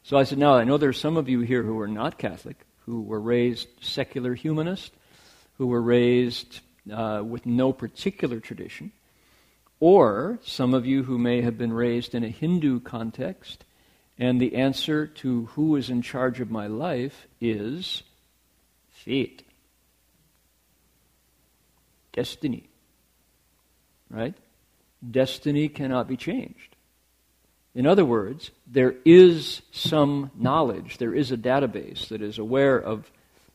[0.03, 2.19] So I said, now I know there are some of you here who are not
[2.19, 4.93] Catholic, who were raised secular humanist,
[5.57, 6.59] who were raised
[6.91, 8.91] uh, with no particular tradition.
[9.79, 13.65] Or some of you who may have been raised in a Hindu context,
[14.19, 18.03] and the answer to who is in charge of my life is
[18.89, 19.43] fate,
[22.11, 22.67] destiny.
[24.11, 24.35] Right?
[25.09, 26.75] Destiny cannot be changed.
[27.73, 33.09] In other words, there is some knowledge, there is a database that is aware of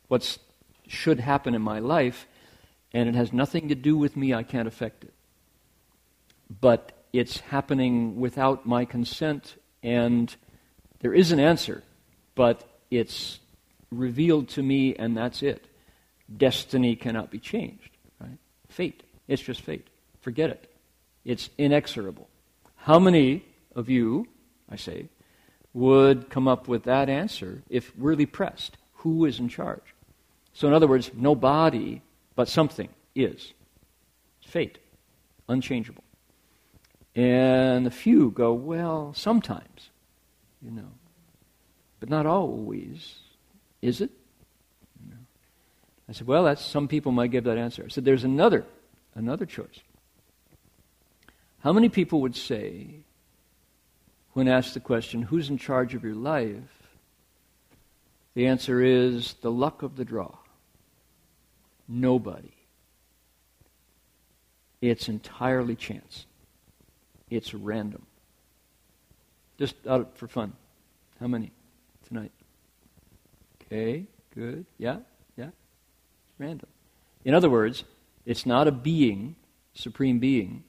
[0.09, 0.39] what
[0.87, 2.27] should happen in my life,
[2.95, 5.13] and it has nothing to do with me, I can't affect it.
[6.61, 10.35] But it's happening without my consent, and
[11.05, 11.83] there is an answer,
[12.35, 13.39] but it's
[13.91, 15.67] revealed to me, and that's it.
[16.35, 18.39] Destiny cannot be changed, right?
[18.71, 19.03] Fate.
[19.29, 19.87] It's just fate.
[20.23, 20.73] Forget it.
[21.27, 22.27] It's inexorable.
[22.77, 23.45] How many
[23.77, 24.29] of you,
[24.71, 25.11] I say,
[25.75, 28.79] would come up with that answer if really pressed?
[29.03, 29.95] Who is in charge?
[30.55, 32.01] So, in other words, no body,
[32.35, 33.53] but something is.
[34.41, 34.79] Fate.
[35.51, 36.05] Unchangeable.
[37.15, 39.91] And a few go, well, sometimes,
[40.65, 40.91] you know,
[42.01, 43.17] but not always.
[43.83, 44.11] Is it?
[45.03, 45.21] You know.
[46.09, 47.85] I said, well, that's some people might give that answer.
[47.85, 48.65] I said, there's another,
[49.15, 49.81] another choice.
[51.61, 52.87] How many people would say,
[54.33, 56.59] when asked the question, who's in charge of your life?
[58.35, 60.35] The answer is the luck of the draw.
[61.87, 62.53] Nobody.
[64.81, 66.27] It's entirely chance.
[67.31, 68.07] It's random.
[69.59, 70.53] Just out for fun.
[71.21, 71.53] How many
[72.09, 72.33] tonight?
[73.63, 74.67] Okay, good.
[74.79, 74.99] Yeah,
[75.37, 75.47] yeah.
[75.47, 76.69] It's random.
[77.25, 77.85] In other words,
[78.27, 79.37] it's not a being,
[79.75, 80.65] supreme being.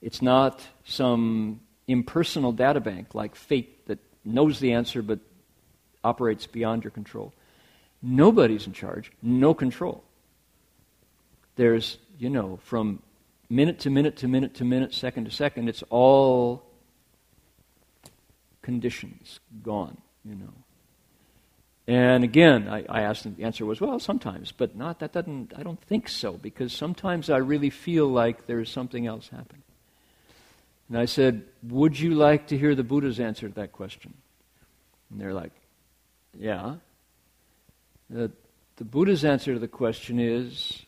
[0.00, 5.20] It's not some impersonal data bank like fate that knows the answer but
[6.02, 7.32] operates beyond your control.
[8.02, 10.02] Nobody's in charge, no control.
[11.54, 13.02] There's, you know, from
[13.48, 16.64] minute to minute to minute to minute, second to second, it's all
[18.62, 20.52] conditions gone, you know.
[21.86, 25.52] And again, I, I asked him, the answer was, well, sometimes, but not, that doesn't,
[25.56, 29.62] I don't think so, because sometimes I really feel like there's something else happening.
[30.92, 34.12] And I said, Would you like to hear the Buddha's answer to that question?
[35.10, 35.52] And they're like,
[36.38, 36.74] Yeah.
[38.10, 38.30] The,
[38.76, 40.82] the Buddha's answer to the question is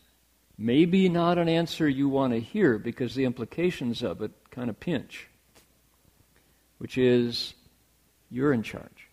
[0.59, 4.79] maybe not an answer you want to hear because the implications of it kind of
[4.79, 5.27] pinch,
[6.77, 7.55] which is
[8.29, 9.09] you're in charge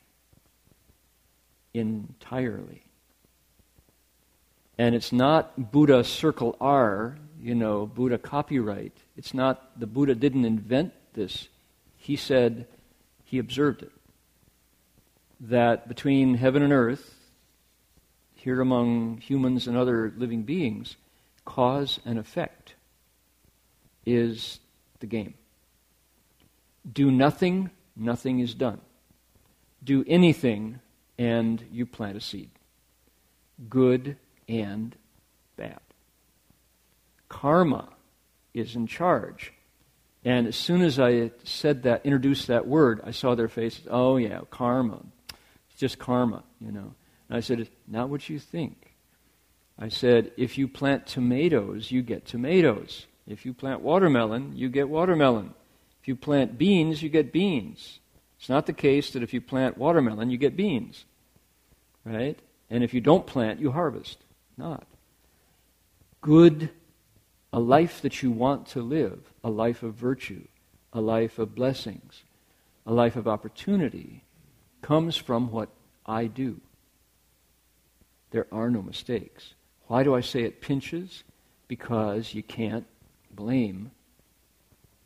[1.74, 2.82] entirely.
[4.78, 8.96] And it's not Buddha circle R, you know, Buddha copyright.
[9.16, 11.48] It's not the Buddha didn't invent this.
[11.96, 12.66] He said
[13.24, 13.92] he observed it.
[15.40, 17.14] That between heaven and earth,
[18.34, 20.96] here among humans and other living beings,
[21.44, 22.74] cause and effect
[24.06, 24.58] is
[25.00, 25.34] the game.
[26.90, 28.80] Do nothing, nothing is done.
[29.82, 30.80] Do anything,
[31.18, 32.50] and you plant a seed.
[33.68, 34.16] Good
[34.48, 34.96] and
[35.56, 35.80] bad.
[37.28, 37.88] Karma
[38.54, 39.52] is in charge.
[40.24, 43.86] And as soon as I said that, introduced that word, I saw their faces.
[43.90, 45.00] Oh, yeah, karma.
[45.70, 46.94] It's just karma, you know.
[47.28, 48.94] And I said, it's not what you think.
[49.78, 53.06] I said, if you plant tomatoes, you get tomatoes.
[53.26, 55.54] If you plant watermelon, you get watermelon.
[56.00, 57.98] If you plant beans, you get beans.
[58.42, 61.04] It's not the case that if you plant watermelon, you get beans.
[62.04, 62.36] Right?
[62.68, 64.18] And if you don't plant, you harvest.
[64.56, 64.84] Not.
[66.20, 66.70] Good
[67.52, 70.42] a life that you want to live, a life of virtue,
[70.92, 72.24] a life of blessings,
[72.84, 74.24] a life of opportunity,
[74.80, 75.68] comes from what
[76.04, 76.60] I do.
[78.32, 79.54] There are no mistakes.
[79.86, 81.22] Why do I say it pinches?
[81.68, 82.86] Because you can't
[83.30, 83.92] blame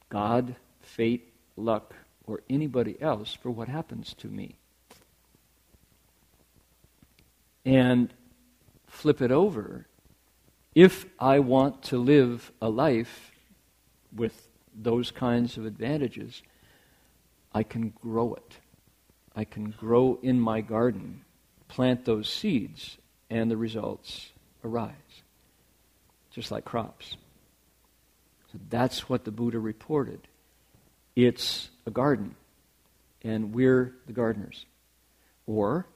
[0.09, 1.95] God, fate, luck,
[2.26, 4.56] or anybody else for what happens to me.
[7.64, 8.12] And
[8.86, 9.86] flip it over
[10.76, 13.32] if I want to live a life
[14.14, 16.42] with those kinds of advantages,
[17.54, 18.58] I can grow it.
[19.34, 21.22] I can grow in my garden,
[21.68, 22.98] plant those seeds,
[23.30, 24.92] and the results arise.
[26.30, 27.16] Just like crops.
[28.52, 30.28] So that's what the Buddha reported.
[31.16, 32.36] It's a garden,
[33.22, 34.66] and we're the gardeners.
[35.46, 35.86] Or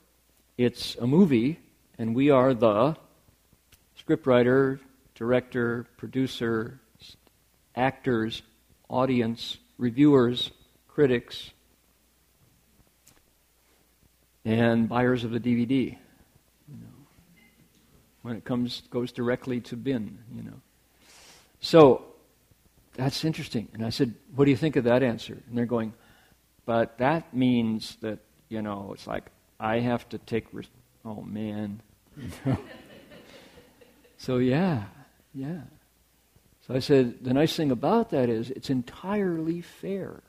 [0.56, 1.60] it's a movie,
[1.98, 2.96] and we are the
[4.02, 4.80] scriptwriter,
[5.14, 6.80] director, producer,
[7.76, 8.40] actors,
[8.88, 10.50] audience, reviewers,
[10.88, 11.50] critics,
[14.46, 15.98] and buyers of the DVD.
[18.22, 20.60] When it comes goes directly to bin, you know.
[21.60, 22.09] So
[22.94, 23.68] that's interesting.
[23.72, 25.38] And I said, what do you think of that answer?
[25.48, 25.94] And they're going,
[26.66, 28.18] but that means that,
[28.48, 30.68] you know, it's like I have to take, res-
[31.04, 31.82] oh man.
[34.18, 34.84] so yeah,
[35.34, 35.62] yeah.
[36.66, 40.22] So I said, the nice thing about that is it's entirely fair.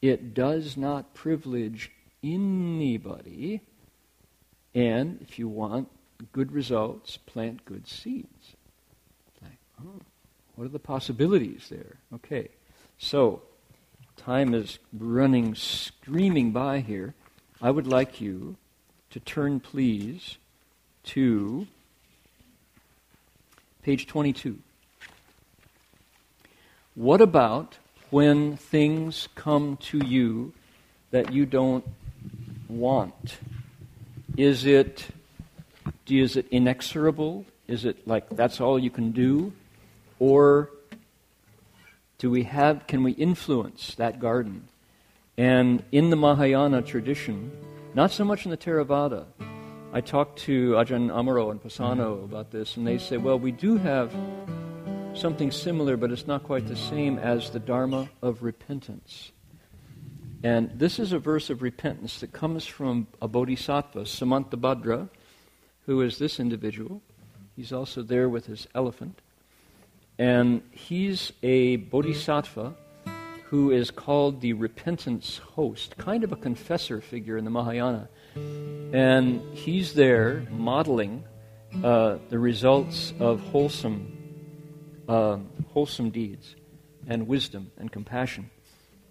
[0.00, 3.60] It does not privilege anybody.
[4.74, 5.88] And if you want
[6.32, 8.56] good results, plant good seeds.
[9.40, 10.00] Like, oh,
[10.62, 11.96] what are the possibilities there?
[12.14, 12.46] Okay.
[12.96, 13.42] So,
[14.16, 17.14] time is running screaming by here.
[17.60, 18.54] I would like you
[19.10, 20.36] to turn, please,
[21.06, 21.66] to
[23.82, 24.56] page 22.
[26.94, 27.78] What about
[28.10, 30.52] when things come to you
[31.10, 31.84] that you don't
[32.68, 33.38] want?
[34.36, 35.08] Is it,
[36.08, 37.46] is it inexorable?
[37.66, 39.52] Is it like that's all you can do?
[40.22, 40.70] Or
[42.18, 44.68] do we have, can we influence that garden?
[45.36, 47.50] And in the Mahayana tradition,
[47.92, 49.24] not so much in the Theravada,
[49.92, 53.78] I talked to Ajahn Amaro and Pasanno about this, and they say, well, we do
[53.78, 54.14] have
[55.14, 59.32] something similar, but it's not quite the same as the Dharma of repentance.
[60.44, 65.08] And this is a verse of repentance that comes from a bodhisattva, Samantabhadra,
[65.86, 67.02] who is this individual.
[67.56, 69.18] He's also there with his elephant.
[70.22, 72.76] And he's a bodhisattva
[73.46, 78.08] who is called the repentance host, kind of a confessor figure in the Mahayana.
[78.36, 81.24] And he's there modeling
[81.82, 85.38] uh, the results of wholesome, uh,
[85.72, 86.54] wholesome deeds
[87.08, 88.48] and wisdom and compassion.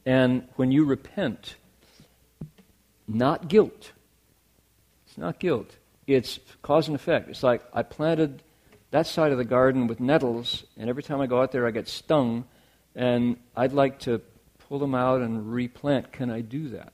[0.05, 1.57] And when you repent,
[3.05, 3.91] not guilt.
[5.07, 5.75] It's not guilt.
[6.07, 7.27] It's cause and effect.
[7.27, 8.43] It's like I planted
[8.91, 11.71] that side of the garden with nettles, and every time I go out there, I
[11.71, 12.45] get stung,
[12.93, 14.21] and I'd like to
[14.67, 16.11] pull them out and replant.
[16.11, 16.93] Can I do that?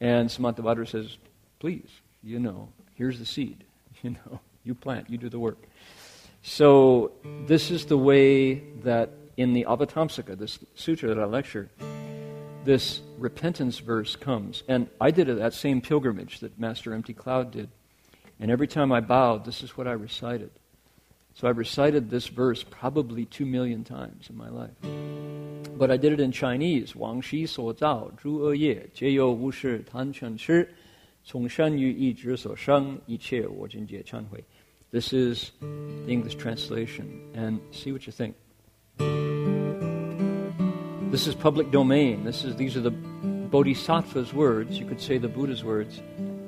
[0.00, 1.16] And Samantabhadra says,
[1.58, 1.88] Please,
[2.22, 3.64] you know, here's the seed.
[4.02, 5.62] You know, you plant, you do the work.
[6.42, 7.12] So,
[7.46, 11.70] this is the way that in the Avatamsaka, this sutra that I lecture,
[12.64, 14.64] this repentance verse comes.
[14.66, 17.68] And I did that same pilgrimage that Master Empty Cloud did.
[18.40, 20.50] And every time I bowed, this is what I recited.
[21.33, 24.73] So I recited this verse probably two million times in my life.
[25.77, 26.95] But I did it in Chinese.
[26.95, 30.67] 王羲所造诸恶业，皆由无事贪嗔痴，
[31.23, 34.43] 从善于意之所生，一切我今皆忏悔.
[34.89, 37.05] This is the English translation,
[37.35, 38.33] and see what you think.
[41.11, 42.23] This is public domain.
[42.23, 42.91] This is, these are the
[43.51, 46.01] Bodhisattva's words, you could say the Buddha's words,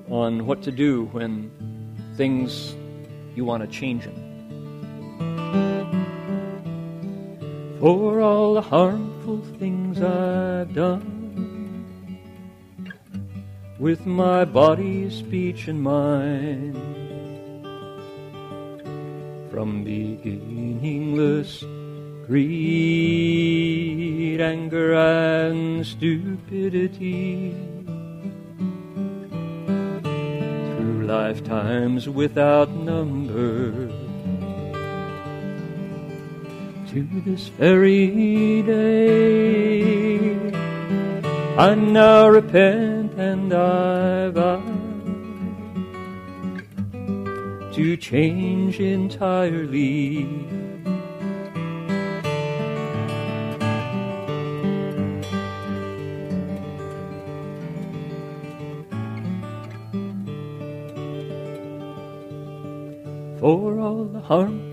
[0.09, 1.51] on what to do when
[2.17, 2.73] things
[3.35, 4.22] you want to change them.
[7.84, 11.84] For all the harmful things I've done.
[13.78, 16.78] With my body, speech, and mind,
[19.50, 21.62] from beginningless
[22.26, 23.20] greed,
[24.40, 27.54] anger, and stupidity.
[30.00, 34.03] Through lifetimes without number,
[36.94, 39.82] to this very day,
[41.58, 44.62] I now repent and I vow
[47.72, 50.28] to change entirely.
[63.40, 64.63] For all the harmful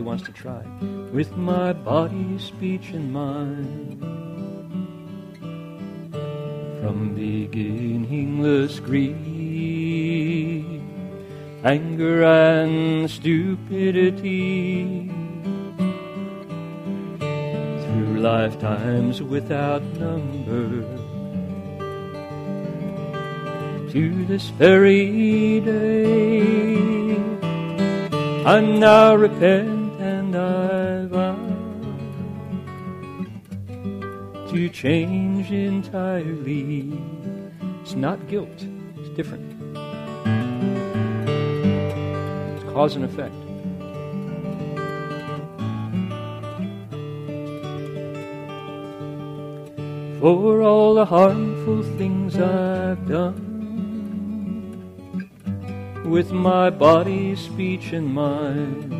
[0.00, 0.62] Wants to try?
[1.12, 4.00] With my body, speech, and mind.
[6.80, 10.82] From beginningless greed,
[11.64, 15.10] anger, and stupidity.
[17.18, 20.84] Through lifetimes without number
[23.90, 27.16] to this very day.
[28.44, 29.75] I now repent
[34.76, 36.92] change entirely.
[37.80, 38.66] It's not guilt,
[38.98, 39.50] it's different.
[42.54, 43.34] It's cause and effect.
[50.20, 53.44] For all the harmful things I've done
[56.04, 58.92] with my body, speech, and mind.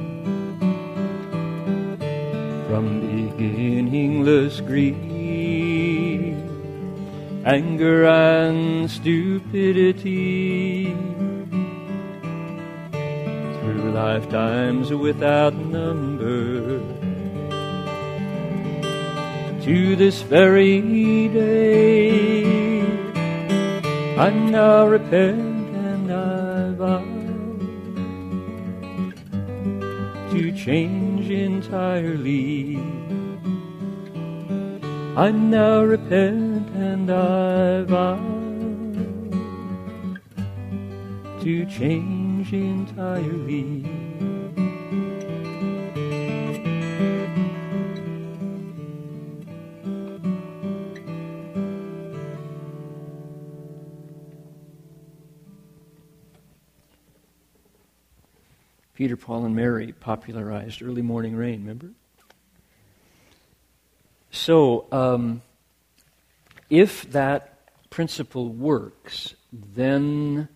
[2.68, 3.01] from
[3.37, 5.06] beginningless greed,
[7.47, 10.86] anger and stupidity.
[12.90, 16.80] Through lifetimes without number,
[19.62, 22.82] to this very day,
[24.18, 27.05] I now repent and I vow
[30.32, 32.76] to change entirely.
[35.16, 36.56] I now repent
[37.09, 38.17] and I vow
[41.41, 43.85] to change entirely.
[58.95, 61.91] Peter, Paul, and Mary popularized early morning rain, remember?
[64.31, 65.43] So, um,
[66.69, 67.59] if that
[67.91, 70.49] principle works, then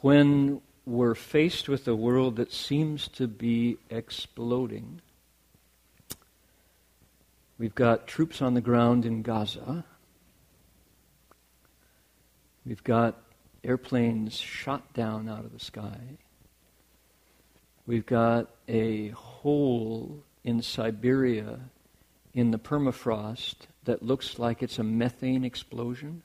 [0.00, 5.00] when we're faced with a world that seems to be exploding,
[7.58, 9.84] we've got troops on the ground in Gaza,
[12.66, 13.20] we've got
[13.64, 15.98] airplanes shot down out of the sky.
[17.86, 21.60] We've got a hole in Siberia
[22.32, 26.22] in the permafrost that looks like it's a methane explosion.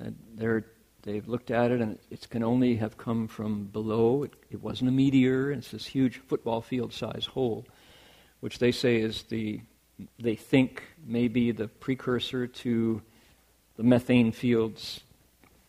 [0.00, 0.64] Uh, they're,
[1.02, 4.24] they've looked at it and it can only have come from below.
[4.24, 5.52] It, it wasn't a meteor.
[5.52, 7.66] It's this huge football field size hole,
[8.40, 9.60] which they say is the,
[10.18, 13.02] they think may be the precursor to
[13.76, 15.00] the methane fields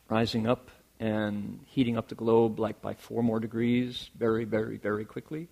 [0.09, 0.69] rising up
[0.99, 5.47] and heating up the globe like by four more degrees very, very, very quickly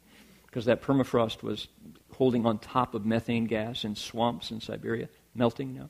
[0.46, 1.68] because that permafrost was
[2.22, 5.90] holding on top of methane gas in swamps in Siberia, melting now.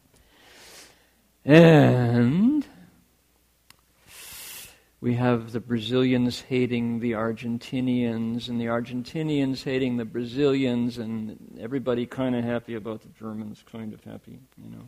[1.44, 2.66] And
[5.02, 12.06] we have the Brazilians hating the Argentinians, and the Argentinians hating the Brazilians, and everybody
[12.06, 14.88] kind of happy about the Germans, kind of happy, you know.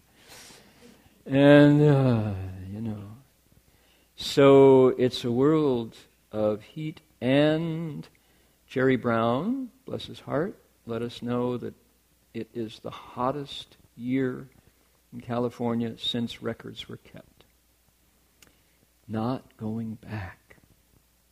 [1.25, 2.33] And, uh,
[2.71, 3.03] you know,
[4.15, 5.97] so it's a world
[6.31, 8.07] of heat and
[8.65, 11.73] Jerry Brown, bless his heart, let us know that
[12.33, 14.47] it is the hottest year
[15.13, 17.43] in California since records were kept.
[19.07, 20.57] Not going back.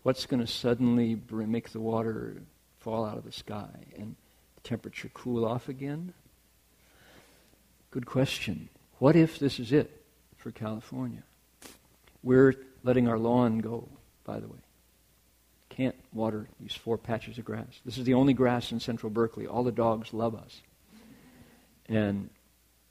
[0.04, 2.42] What's going to suddenly make the water
[2.80, 4.16] fall out of the sky and
[4.56, 6.14] the temperature cool off again?
[7.92, 8.70] Good question.
[9.00, 10.04] What if this is it
[10.38, 11.24] for California?
[12.24, 13.88] We're letting our lawn go,
[14.24, 14.60] by the way.
[15.82, 17.82] Can't water these four patches of grass.
[17.84, 19.48] This is the only grass in central Berkeley.
[19.48, 20.62] All the dogs love us.
[21.90, 22.30] And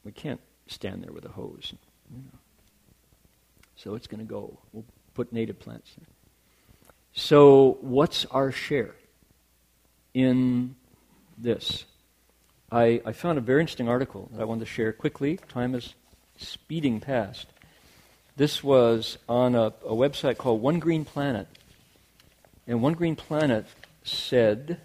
[0.02, 1.72] we can't stand there with a hose.
[2.10, 2.38] You know.
[3.76, 4.58] So it's going to go.
[4.72, 4.84] We'll
[5.14, 6.08] put native plants there.
[7.12, 8.96] So, what's our share
[10.12, 10.74] in
[11.38, 11.84] this?
[12.72, 15.38] I, I found a very interesting article that I wanted to share quickly.
[15.48, 15.94] Time is
[16.38, 17.46] speeding past.
[18.36, 21.46] This was on a, a website called One Green Planet.
[22.70, 23.66] And One Green Planet
[24.04, 24.80] said,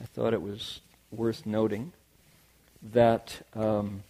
[0.00, 1.92] I thought it was worth noting,
[2.80, 4.04] that um,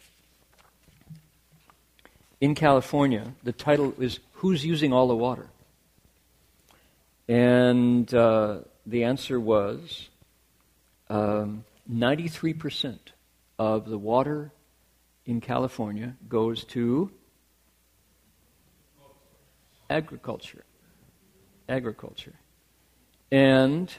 [2.39, 5.49] in California, the title is Who's Using All the Water?
[7.27, 10.11] And uh, the answer was
[11.09, 12.99] um, 93%
[13.59, 14.53] of the water
[15.24, 17.11] in California goes to
[19.89, 20.64] agriculture.
[21.70, 22.35] Agriculture.
[23.31, 23.93] And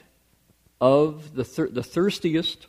[0.80, 2.66] of the, thir- the thirstiest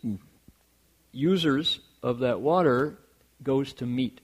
[1.11, 2.97] users of that water
[3.43, 4.21] goes to meat,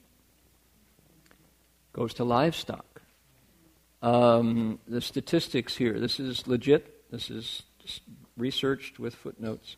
[1.93, 3.01] goes to livestock.
[4.01, 7.63] Um, the statistics here, this is legit, this is
[8.37, 9.77] researched with footnotes.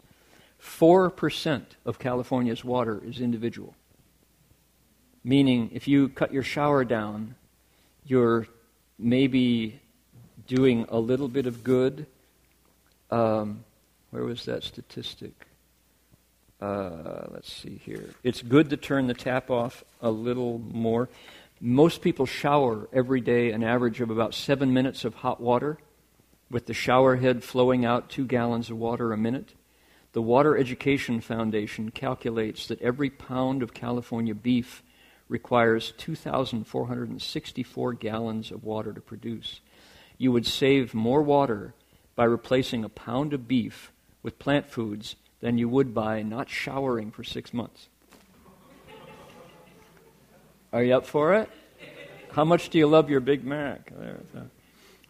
[0.61, 3.75] 4% of California's water is individual.
[5.23, 7.35] Meaning, if you cut your shower down,
[8.05, 8.47] you're
[8.97, 9.79] maybe
[10.47, 12.07] doing a little bit of good.
[13.09, 13.63] Um,
[14.11, 15.33] where was that statistic?
[16.59, 18.09] Uh, let's see here.
[18.23, 21.07] It's good to turn the tap off a little more.
[21.59, 25.77] Most people shower every day an average of about seven minutes of hot water,
[26.49, 29.53] with the shower head flowing out two gallons of water a minute.
[30.13, 34.81] The Water Education Foundation calculates that every pound of California beef
[35.27, 39.59] requires 2,464 gallons of water to produce.
[40.17, 41.73] You would save more water
[42.17, 43.93] by replacing a pound of beef
[44.23, 47.87] with plant foods than you would by not showering for six months.
[50.73, 51.49] Are you up for it?
[52.31, 53.93] How much do you love your Big Mac?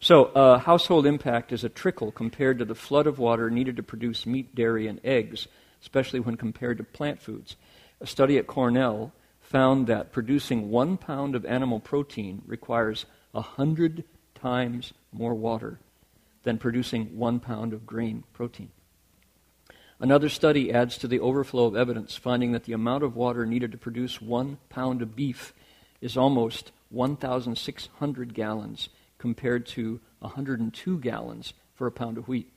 [0.02, 3.84] So, uh, household impact is a trickle compared to the flood of water needed to
[3.84, 5.48] produce meat, dairy, and eggs,
[5.82, 7.56] especially when compared to plant foods.
[8.02, 14.04] A study at Cornell found that producing one pound of animal protein requires a hundred
[14.36, 15.80] times more water
[16.48, 18.72] than producing one pound of grain protein.
[20.00, 23.74] Another study adds to the overflow of evidence, finding that the amount of water needed
[23.74, 25.54] to produce one pound of beef
[26.00, 28.88] is almost 1,600 gallons
[29.18, 32.50] compared to 102 gallons for a pound of wheat.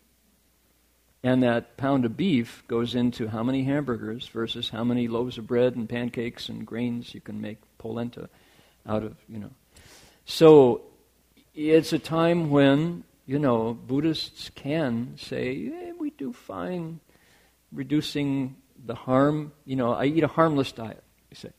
[1.25, 5.49] And that pound of beef goes into how many hamburgers versus how many loaves of
[5.49, 8.29] bread and pancakes and grains you can make polenta
[8.87, 9.51] out of, you know.
[10.27, 10.83] So
[11.57, 16.99] it's a time when, you know, Buddhists can say, we do fine
[17.71, 19.53] reducing the harm.
[19.65, 21.51] You know, I eat a harmless diet, you say.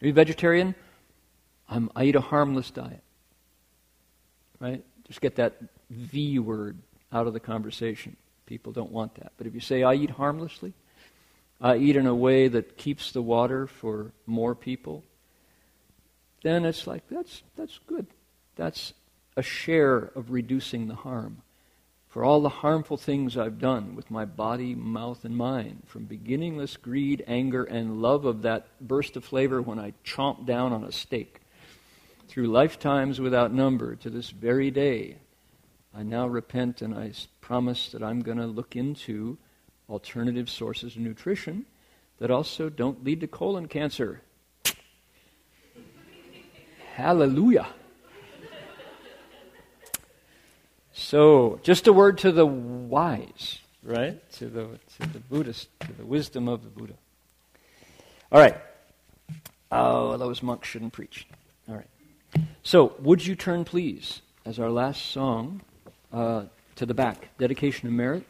[0.00, 0.76] Are you vegetarian?
[1.68, 3.02] I'm, I eat a harmless diet.
[4.60, 4.84] Right?
[5.08, 5.56] Just get that
[5.90, 6.78] V word
[7.12, 8.16] out of the conversation.
[8.46, 9.32] People don't want that.
[9.36, 10.74] But if you say, I eat harmlessly,
[11.60, 15.02] I eat in a way that keeps the water for more people,
[16.44, 18.06] then it's like, that's, that's good.
[18.54, 18.92] That's
[19.36, 21.42] a share of reducing the harm.
[22.08, 26.78] For all the harmful things I've done with my body, mouth, and mind, from beginningless
[26.78, 30.92] greed, anger, and love of that burst of flavor when I chomp down on a
[30.92, 31.40] steak,
[32.26, 35.18] through lifetimes without number to this very day,
[35.94, 37.12] I now repent and I
[37.42, 39.36] promise that I'm going to look into
[39.88, 41.66] alternative sources of nutrition
[42.18, 44.22] that also don't lead to colon cancer.
[46.94, 47.66] Hallelujah.
[50.98, 54.18] So, just a word to the wise, right?
[54.32, 56.94] To the, to the Buddhist, to the wisdom of the Buddha.
[58.32, 58.56] All right.
[59.70, 61.26] Oh, those monks shouldn't preach.
[61.68, 62.44] All right.
[62.62, 65.60] So, would you turn, please, as our last song,
[66.12, 66.44] uh,
[66.76, 68.24] to the back Dedication of Merit.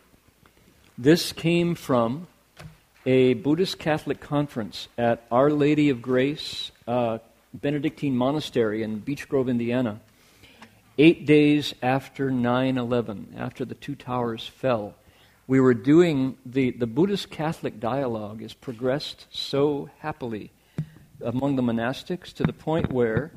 [0.98, 2.26] This came from
[3.04, 7.18] a Buddhist Catholic conference at Our Lady of Grace uh,
[7.54, 10.00] Benedictine Monastery in Beech Grove, Indiana,
[10.98, 14.94] eight days after 9 11, after the two towers fell.
[15.46, 20.50] We were doing the, the Buddhist Catholic dialogue has progressed so happily
[21.20, 23.32] among the monastics to the point where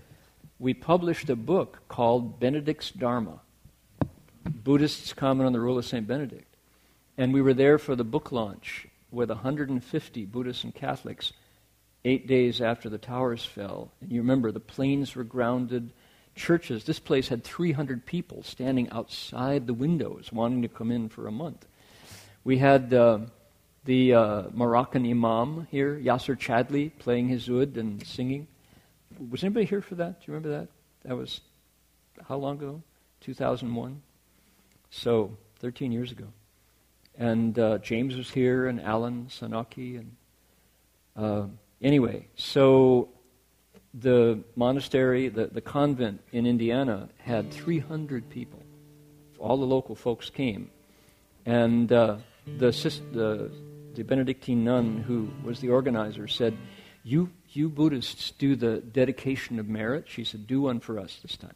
[0.58, 3.40] we published a book called Benedict's Dharma
[4.64, 6.08] Buddhists comment on the rule of St.
[6.08, 6.56] Benedict.
[7.18, 11.34] And we were there for the book launch with 150 Buddhists and Catholics
[12.06, 13.92] eight days after the towers fell.
[14.02, 15.92] And you remember the planes were grounded,
[16.40, 16.86] churches.
[16.86, 21.32] This place had 300 people standing outside the windows wanting to come in for a
[21.32, 21.68] month.
[22.44, 23.20] We had uh,
[23.84, 28.48] the uh, Moroccan Imam here, Yassir Chadly, playing his oud and singing.
[29.30, 30.22] Was anybody here for that?
[30.22, 30.68] Do you remember that?
[31.08, 31.42] That was
[32.28, 32.82] how long ago?
[33.22, 34.02] 2001?
[34.92, 36.26] So, 13 years ago.
[37.18, 40.00] And uh, James was here, and Alan Senauke.
[40.00, 40.16] And
[41.18, 41.48] uh,
[41.82, 43.10] anyway, so
[43.94, 48.62] the monastery, the, the convent in Indiana had 300 people.
[49.40, 50.70] All the local folks came.
[51.46, 52.72] And uh, the,
[53.12, 53.52] the,
[53.96, 56.58] the Benedictine nun who was the organizer said,
[57.04, 60.06] you, you Buddhists do the dedication of merit.
[60.08, 61.56] She said, Do one for us this time.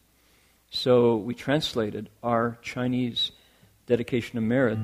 [0.70, 3.32] So we translated our Chinese
[3.86, 4.80] dedication of merit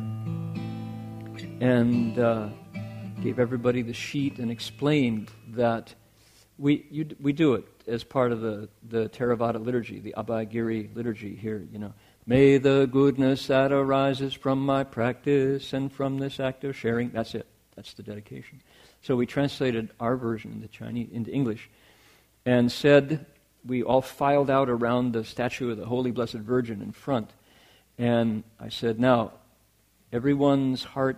[1.62, 2.50] and uh,
[3.24, 5.95] gave everybody the sheet and explained that
[6.60, 11.36] we, you, we do it as part of the, the Theravada liturgy, the Abhayagiri liturgy
[11.36, 11.93] here, you know.
[12.28, 17.34] May the goodness that arises from my practice and from this act of sharing, that's
[17.34, 17.47] it.
[17.76, 18.62] That's the dedication.
[19.01, 21.70] So we translated our version into Chinese into English
[22.45, 23.26] and said
[23.66, 27.32] we all filed out around the statue of the Holy Blessed Virgin in front.
[27.97, 29.34] And I said, now,
[30.14, 31.18] everyone's heart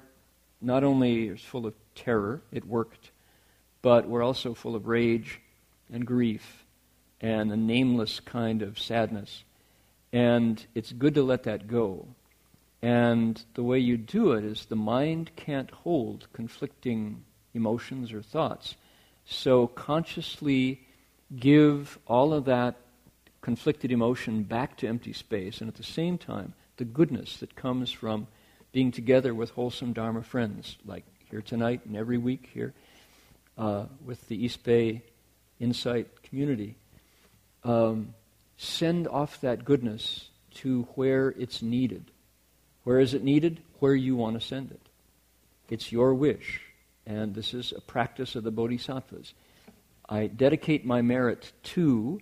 [0.62, 3.11] not only is full of terror, it worked,
[3.82, 5.40] but we're also full of rage
[5.92, 6.66] and grief
[7.20, 9.44] and a nameless kind of sadness.
[10.14, 12.08] And it's good to let that go.
[12.82, 17.24] And the way you do it is the mind can't hold conflicting
[17.54, 18.76] emotions or thoughts.
[19.26, 20.82] So consciously
[21.38, 22.76] give all of that
[23.42, 27.92] conflicted emotion back to empty space, and at the same time, the goodness that comes
[27.92, 28.28] from
[28.72, 32.74] being together with wholesome Dharma friends, like here tonight and every week here
[33.62, 35.04] uh, with the East Bay
[35.60, 36.76] Insight community.
[37.64, 38.16] Um,
[38.58, 42.10] send off that goodness to where it's needed.
[42.84, 43.62] Where is it needed?
[43.80, 44.82] Where you want to send it.
[45.70, 46.62] It's your wish.
[47.06, 49.36] And this is a practice of the bodhisattvas.
[50.10, 52.20] I dedicate my merit to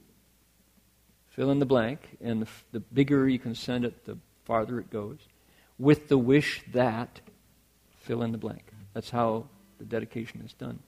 [1.29, 4.89] fill in the blank, and the, the bigger you can send it, the farther it
[4.89, 5.19] goes,
[5.77, 7.21] with the wish that
[8.01, 8.73] fill in the blank.
[8.93, 9.45] That's how
[9.77, 10.79] the dedication is done.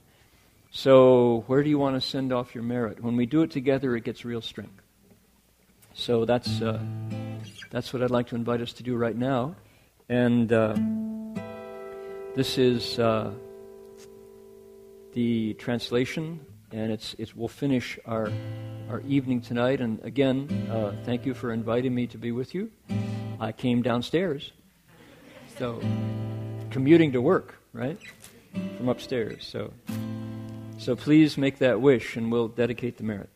[0.74, 3.04] So, where do you want to send off your merit?
[3.04, 4.80] When we do it together, it gets real strength.
[5.92, 6.80] So that's uh,
[7.70, 9.54] that's what I'd like to invite us to do right now,
[10.08, 10.74] and uh,
[12.34, 13.32] this is uh,
[15.12, 16.40] the translation,
[16.72, 18.32] and it's it's we'll finish our
[18.88, 19.82] our evening tonight.
[19.82, 22.70] And again, uh, thank you for inviting me to be with you.
[23.38, 24.52] I came downstairs,
[25.58, 25.82] so
[26.70, 27.98] commuting to work, right,
[28.78, 29.46] from upstairs.
[29.46, 29.70] So.
[30.82, 33.30] So please make that wish and we'll dedicate the merit.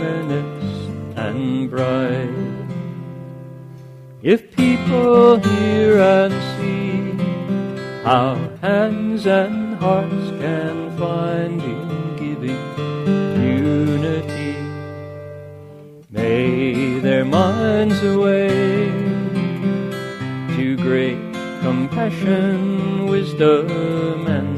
[0.00, 2.30] Luminous and bright.
[4.22, 7.24] If people hear and see
[8.02, 12.60] how hands and hearts can find in giving
[13.42, 14.56] unity
[16.10, 18.90] May their minds away
[20.56, 21.20] to great
[21.62, 24.49] compassion, wisdom, and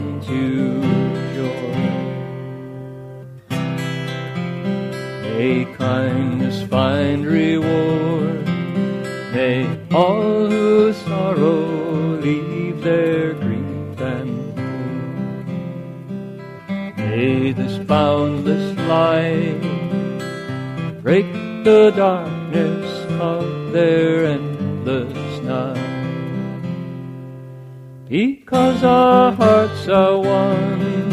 [6.72, 8.46] find reward.
[9.34, 14.56] May all who sorrow leave their grief and.
[16.96, 19.60] May this boundless light
[21.02, 21.30] break
[21.62, 25.76] the darkness of their endless night.
[28.08, 31.10] Because our hearts are one,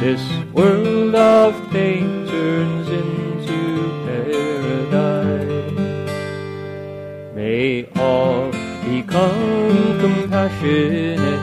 [0.00, 0.22] this
[0.52, 2.85] world of pain turns
[9.16, 11.40] become compassionate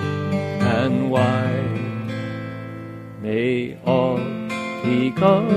[0.62, 2.12] and wise.
[3.20, 4.18] May all
[4.84, 5.50] become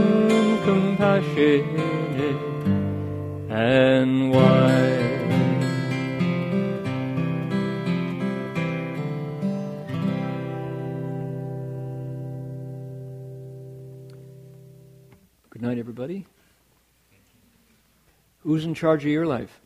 [0.65, 2.41] compassionate
[3.51, 4.95] and wise.
[15.51, 16.25] Good night, everybody.
[18.39, 19.66] Who's in charge of your life?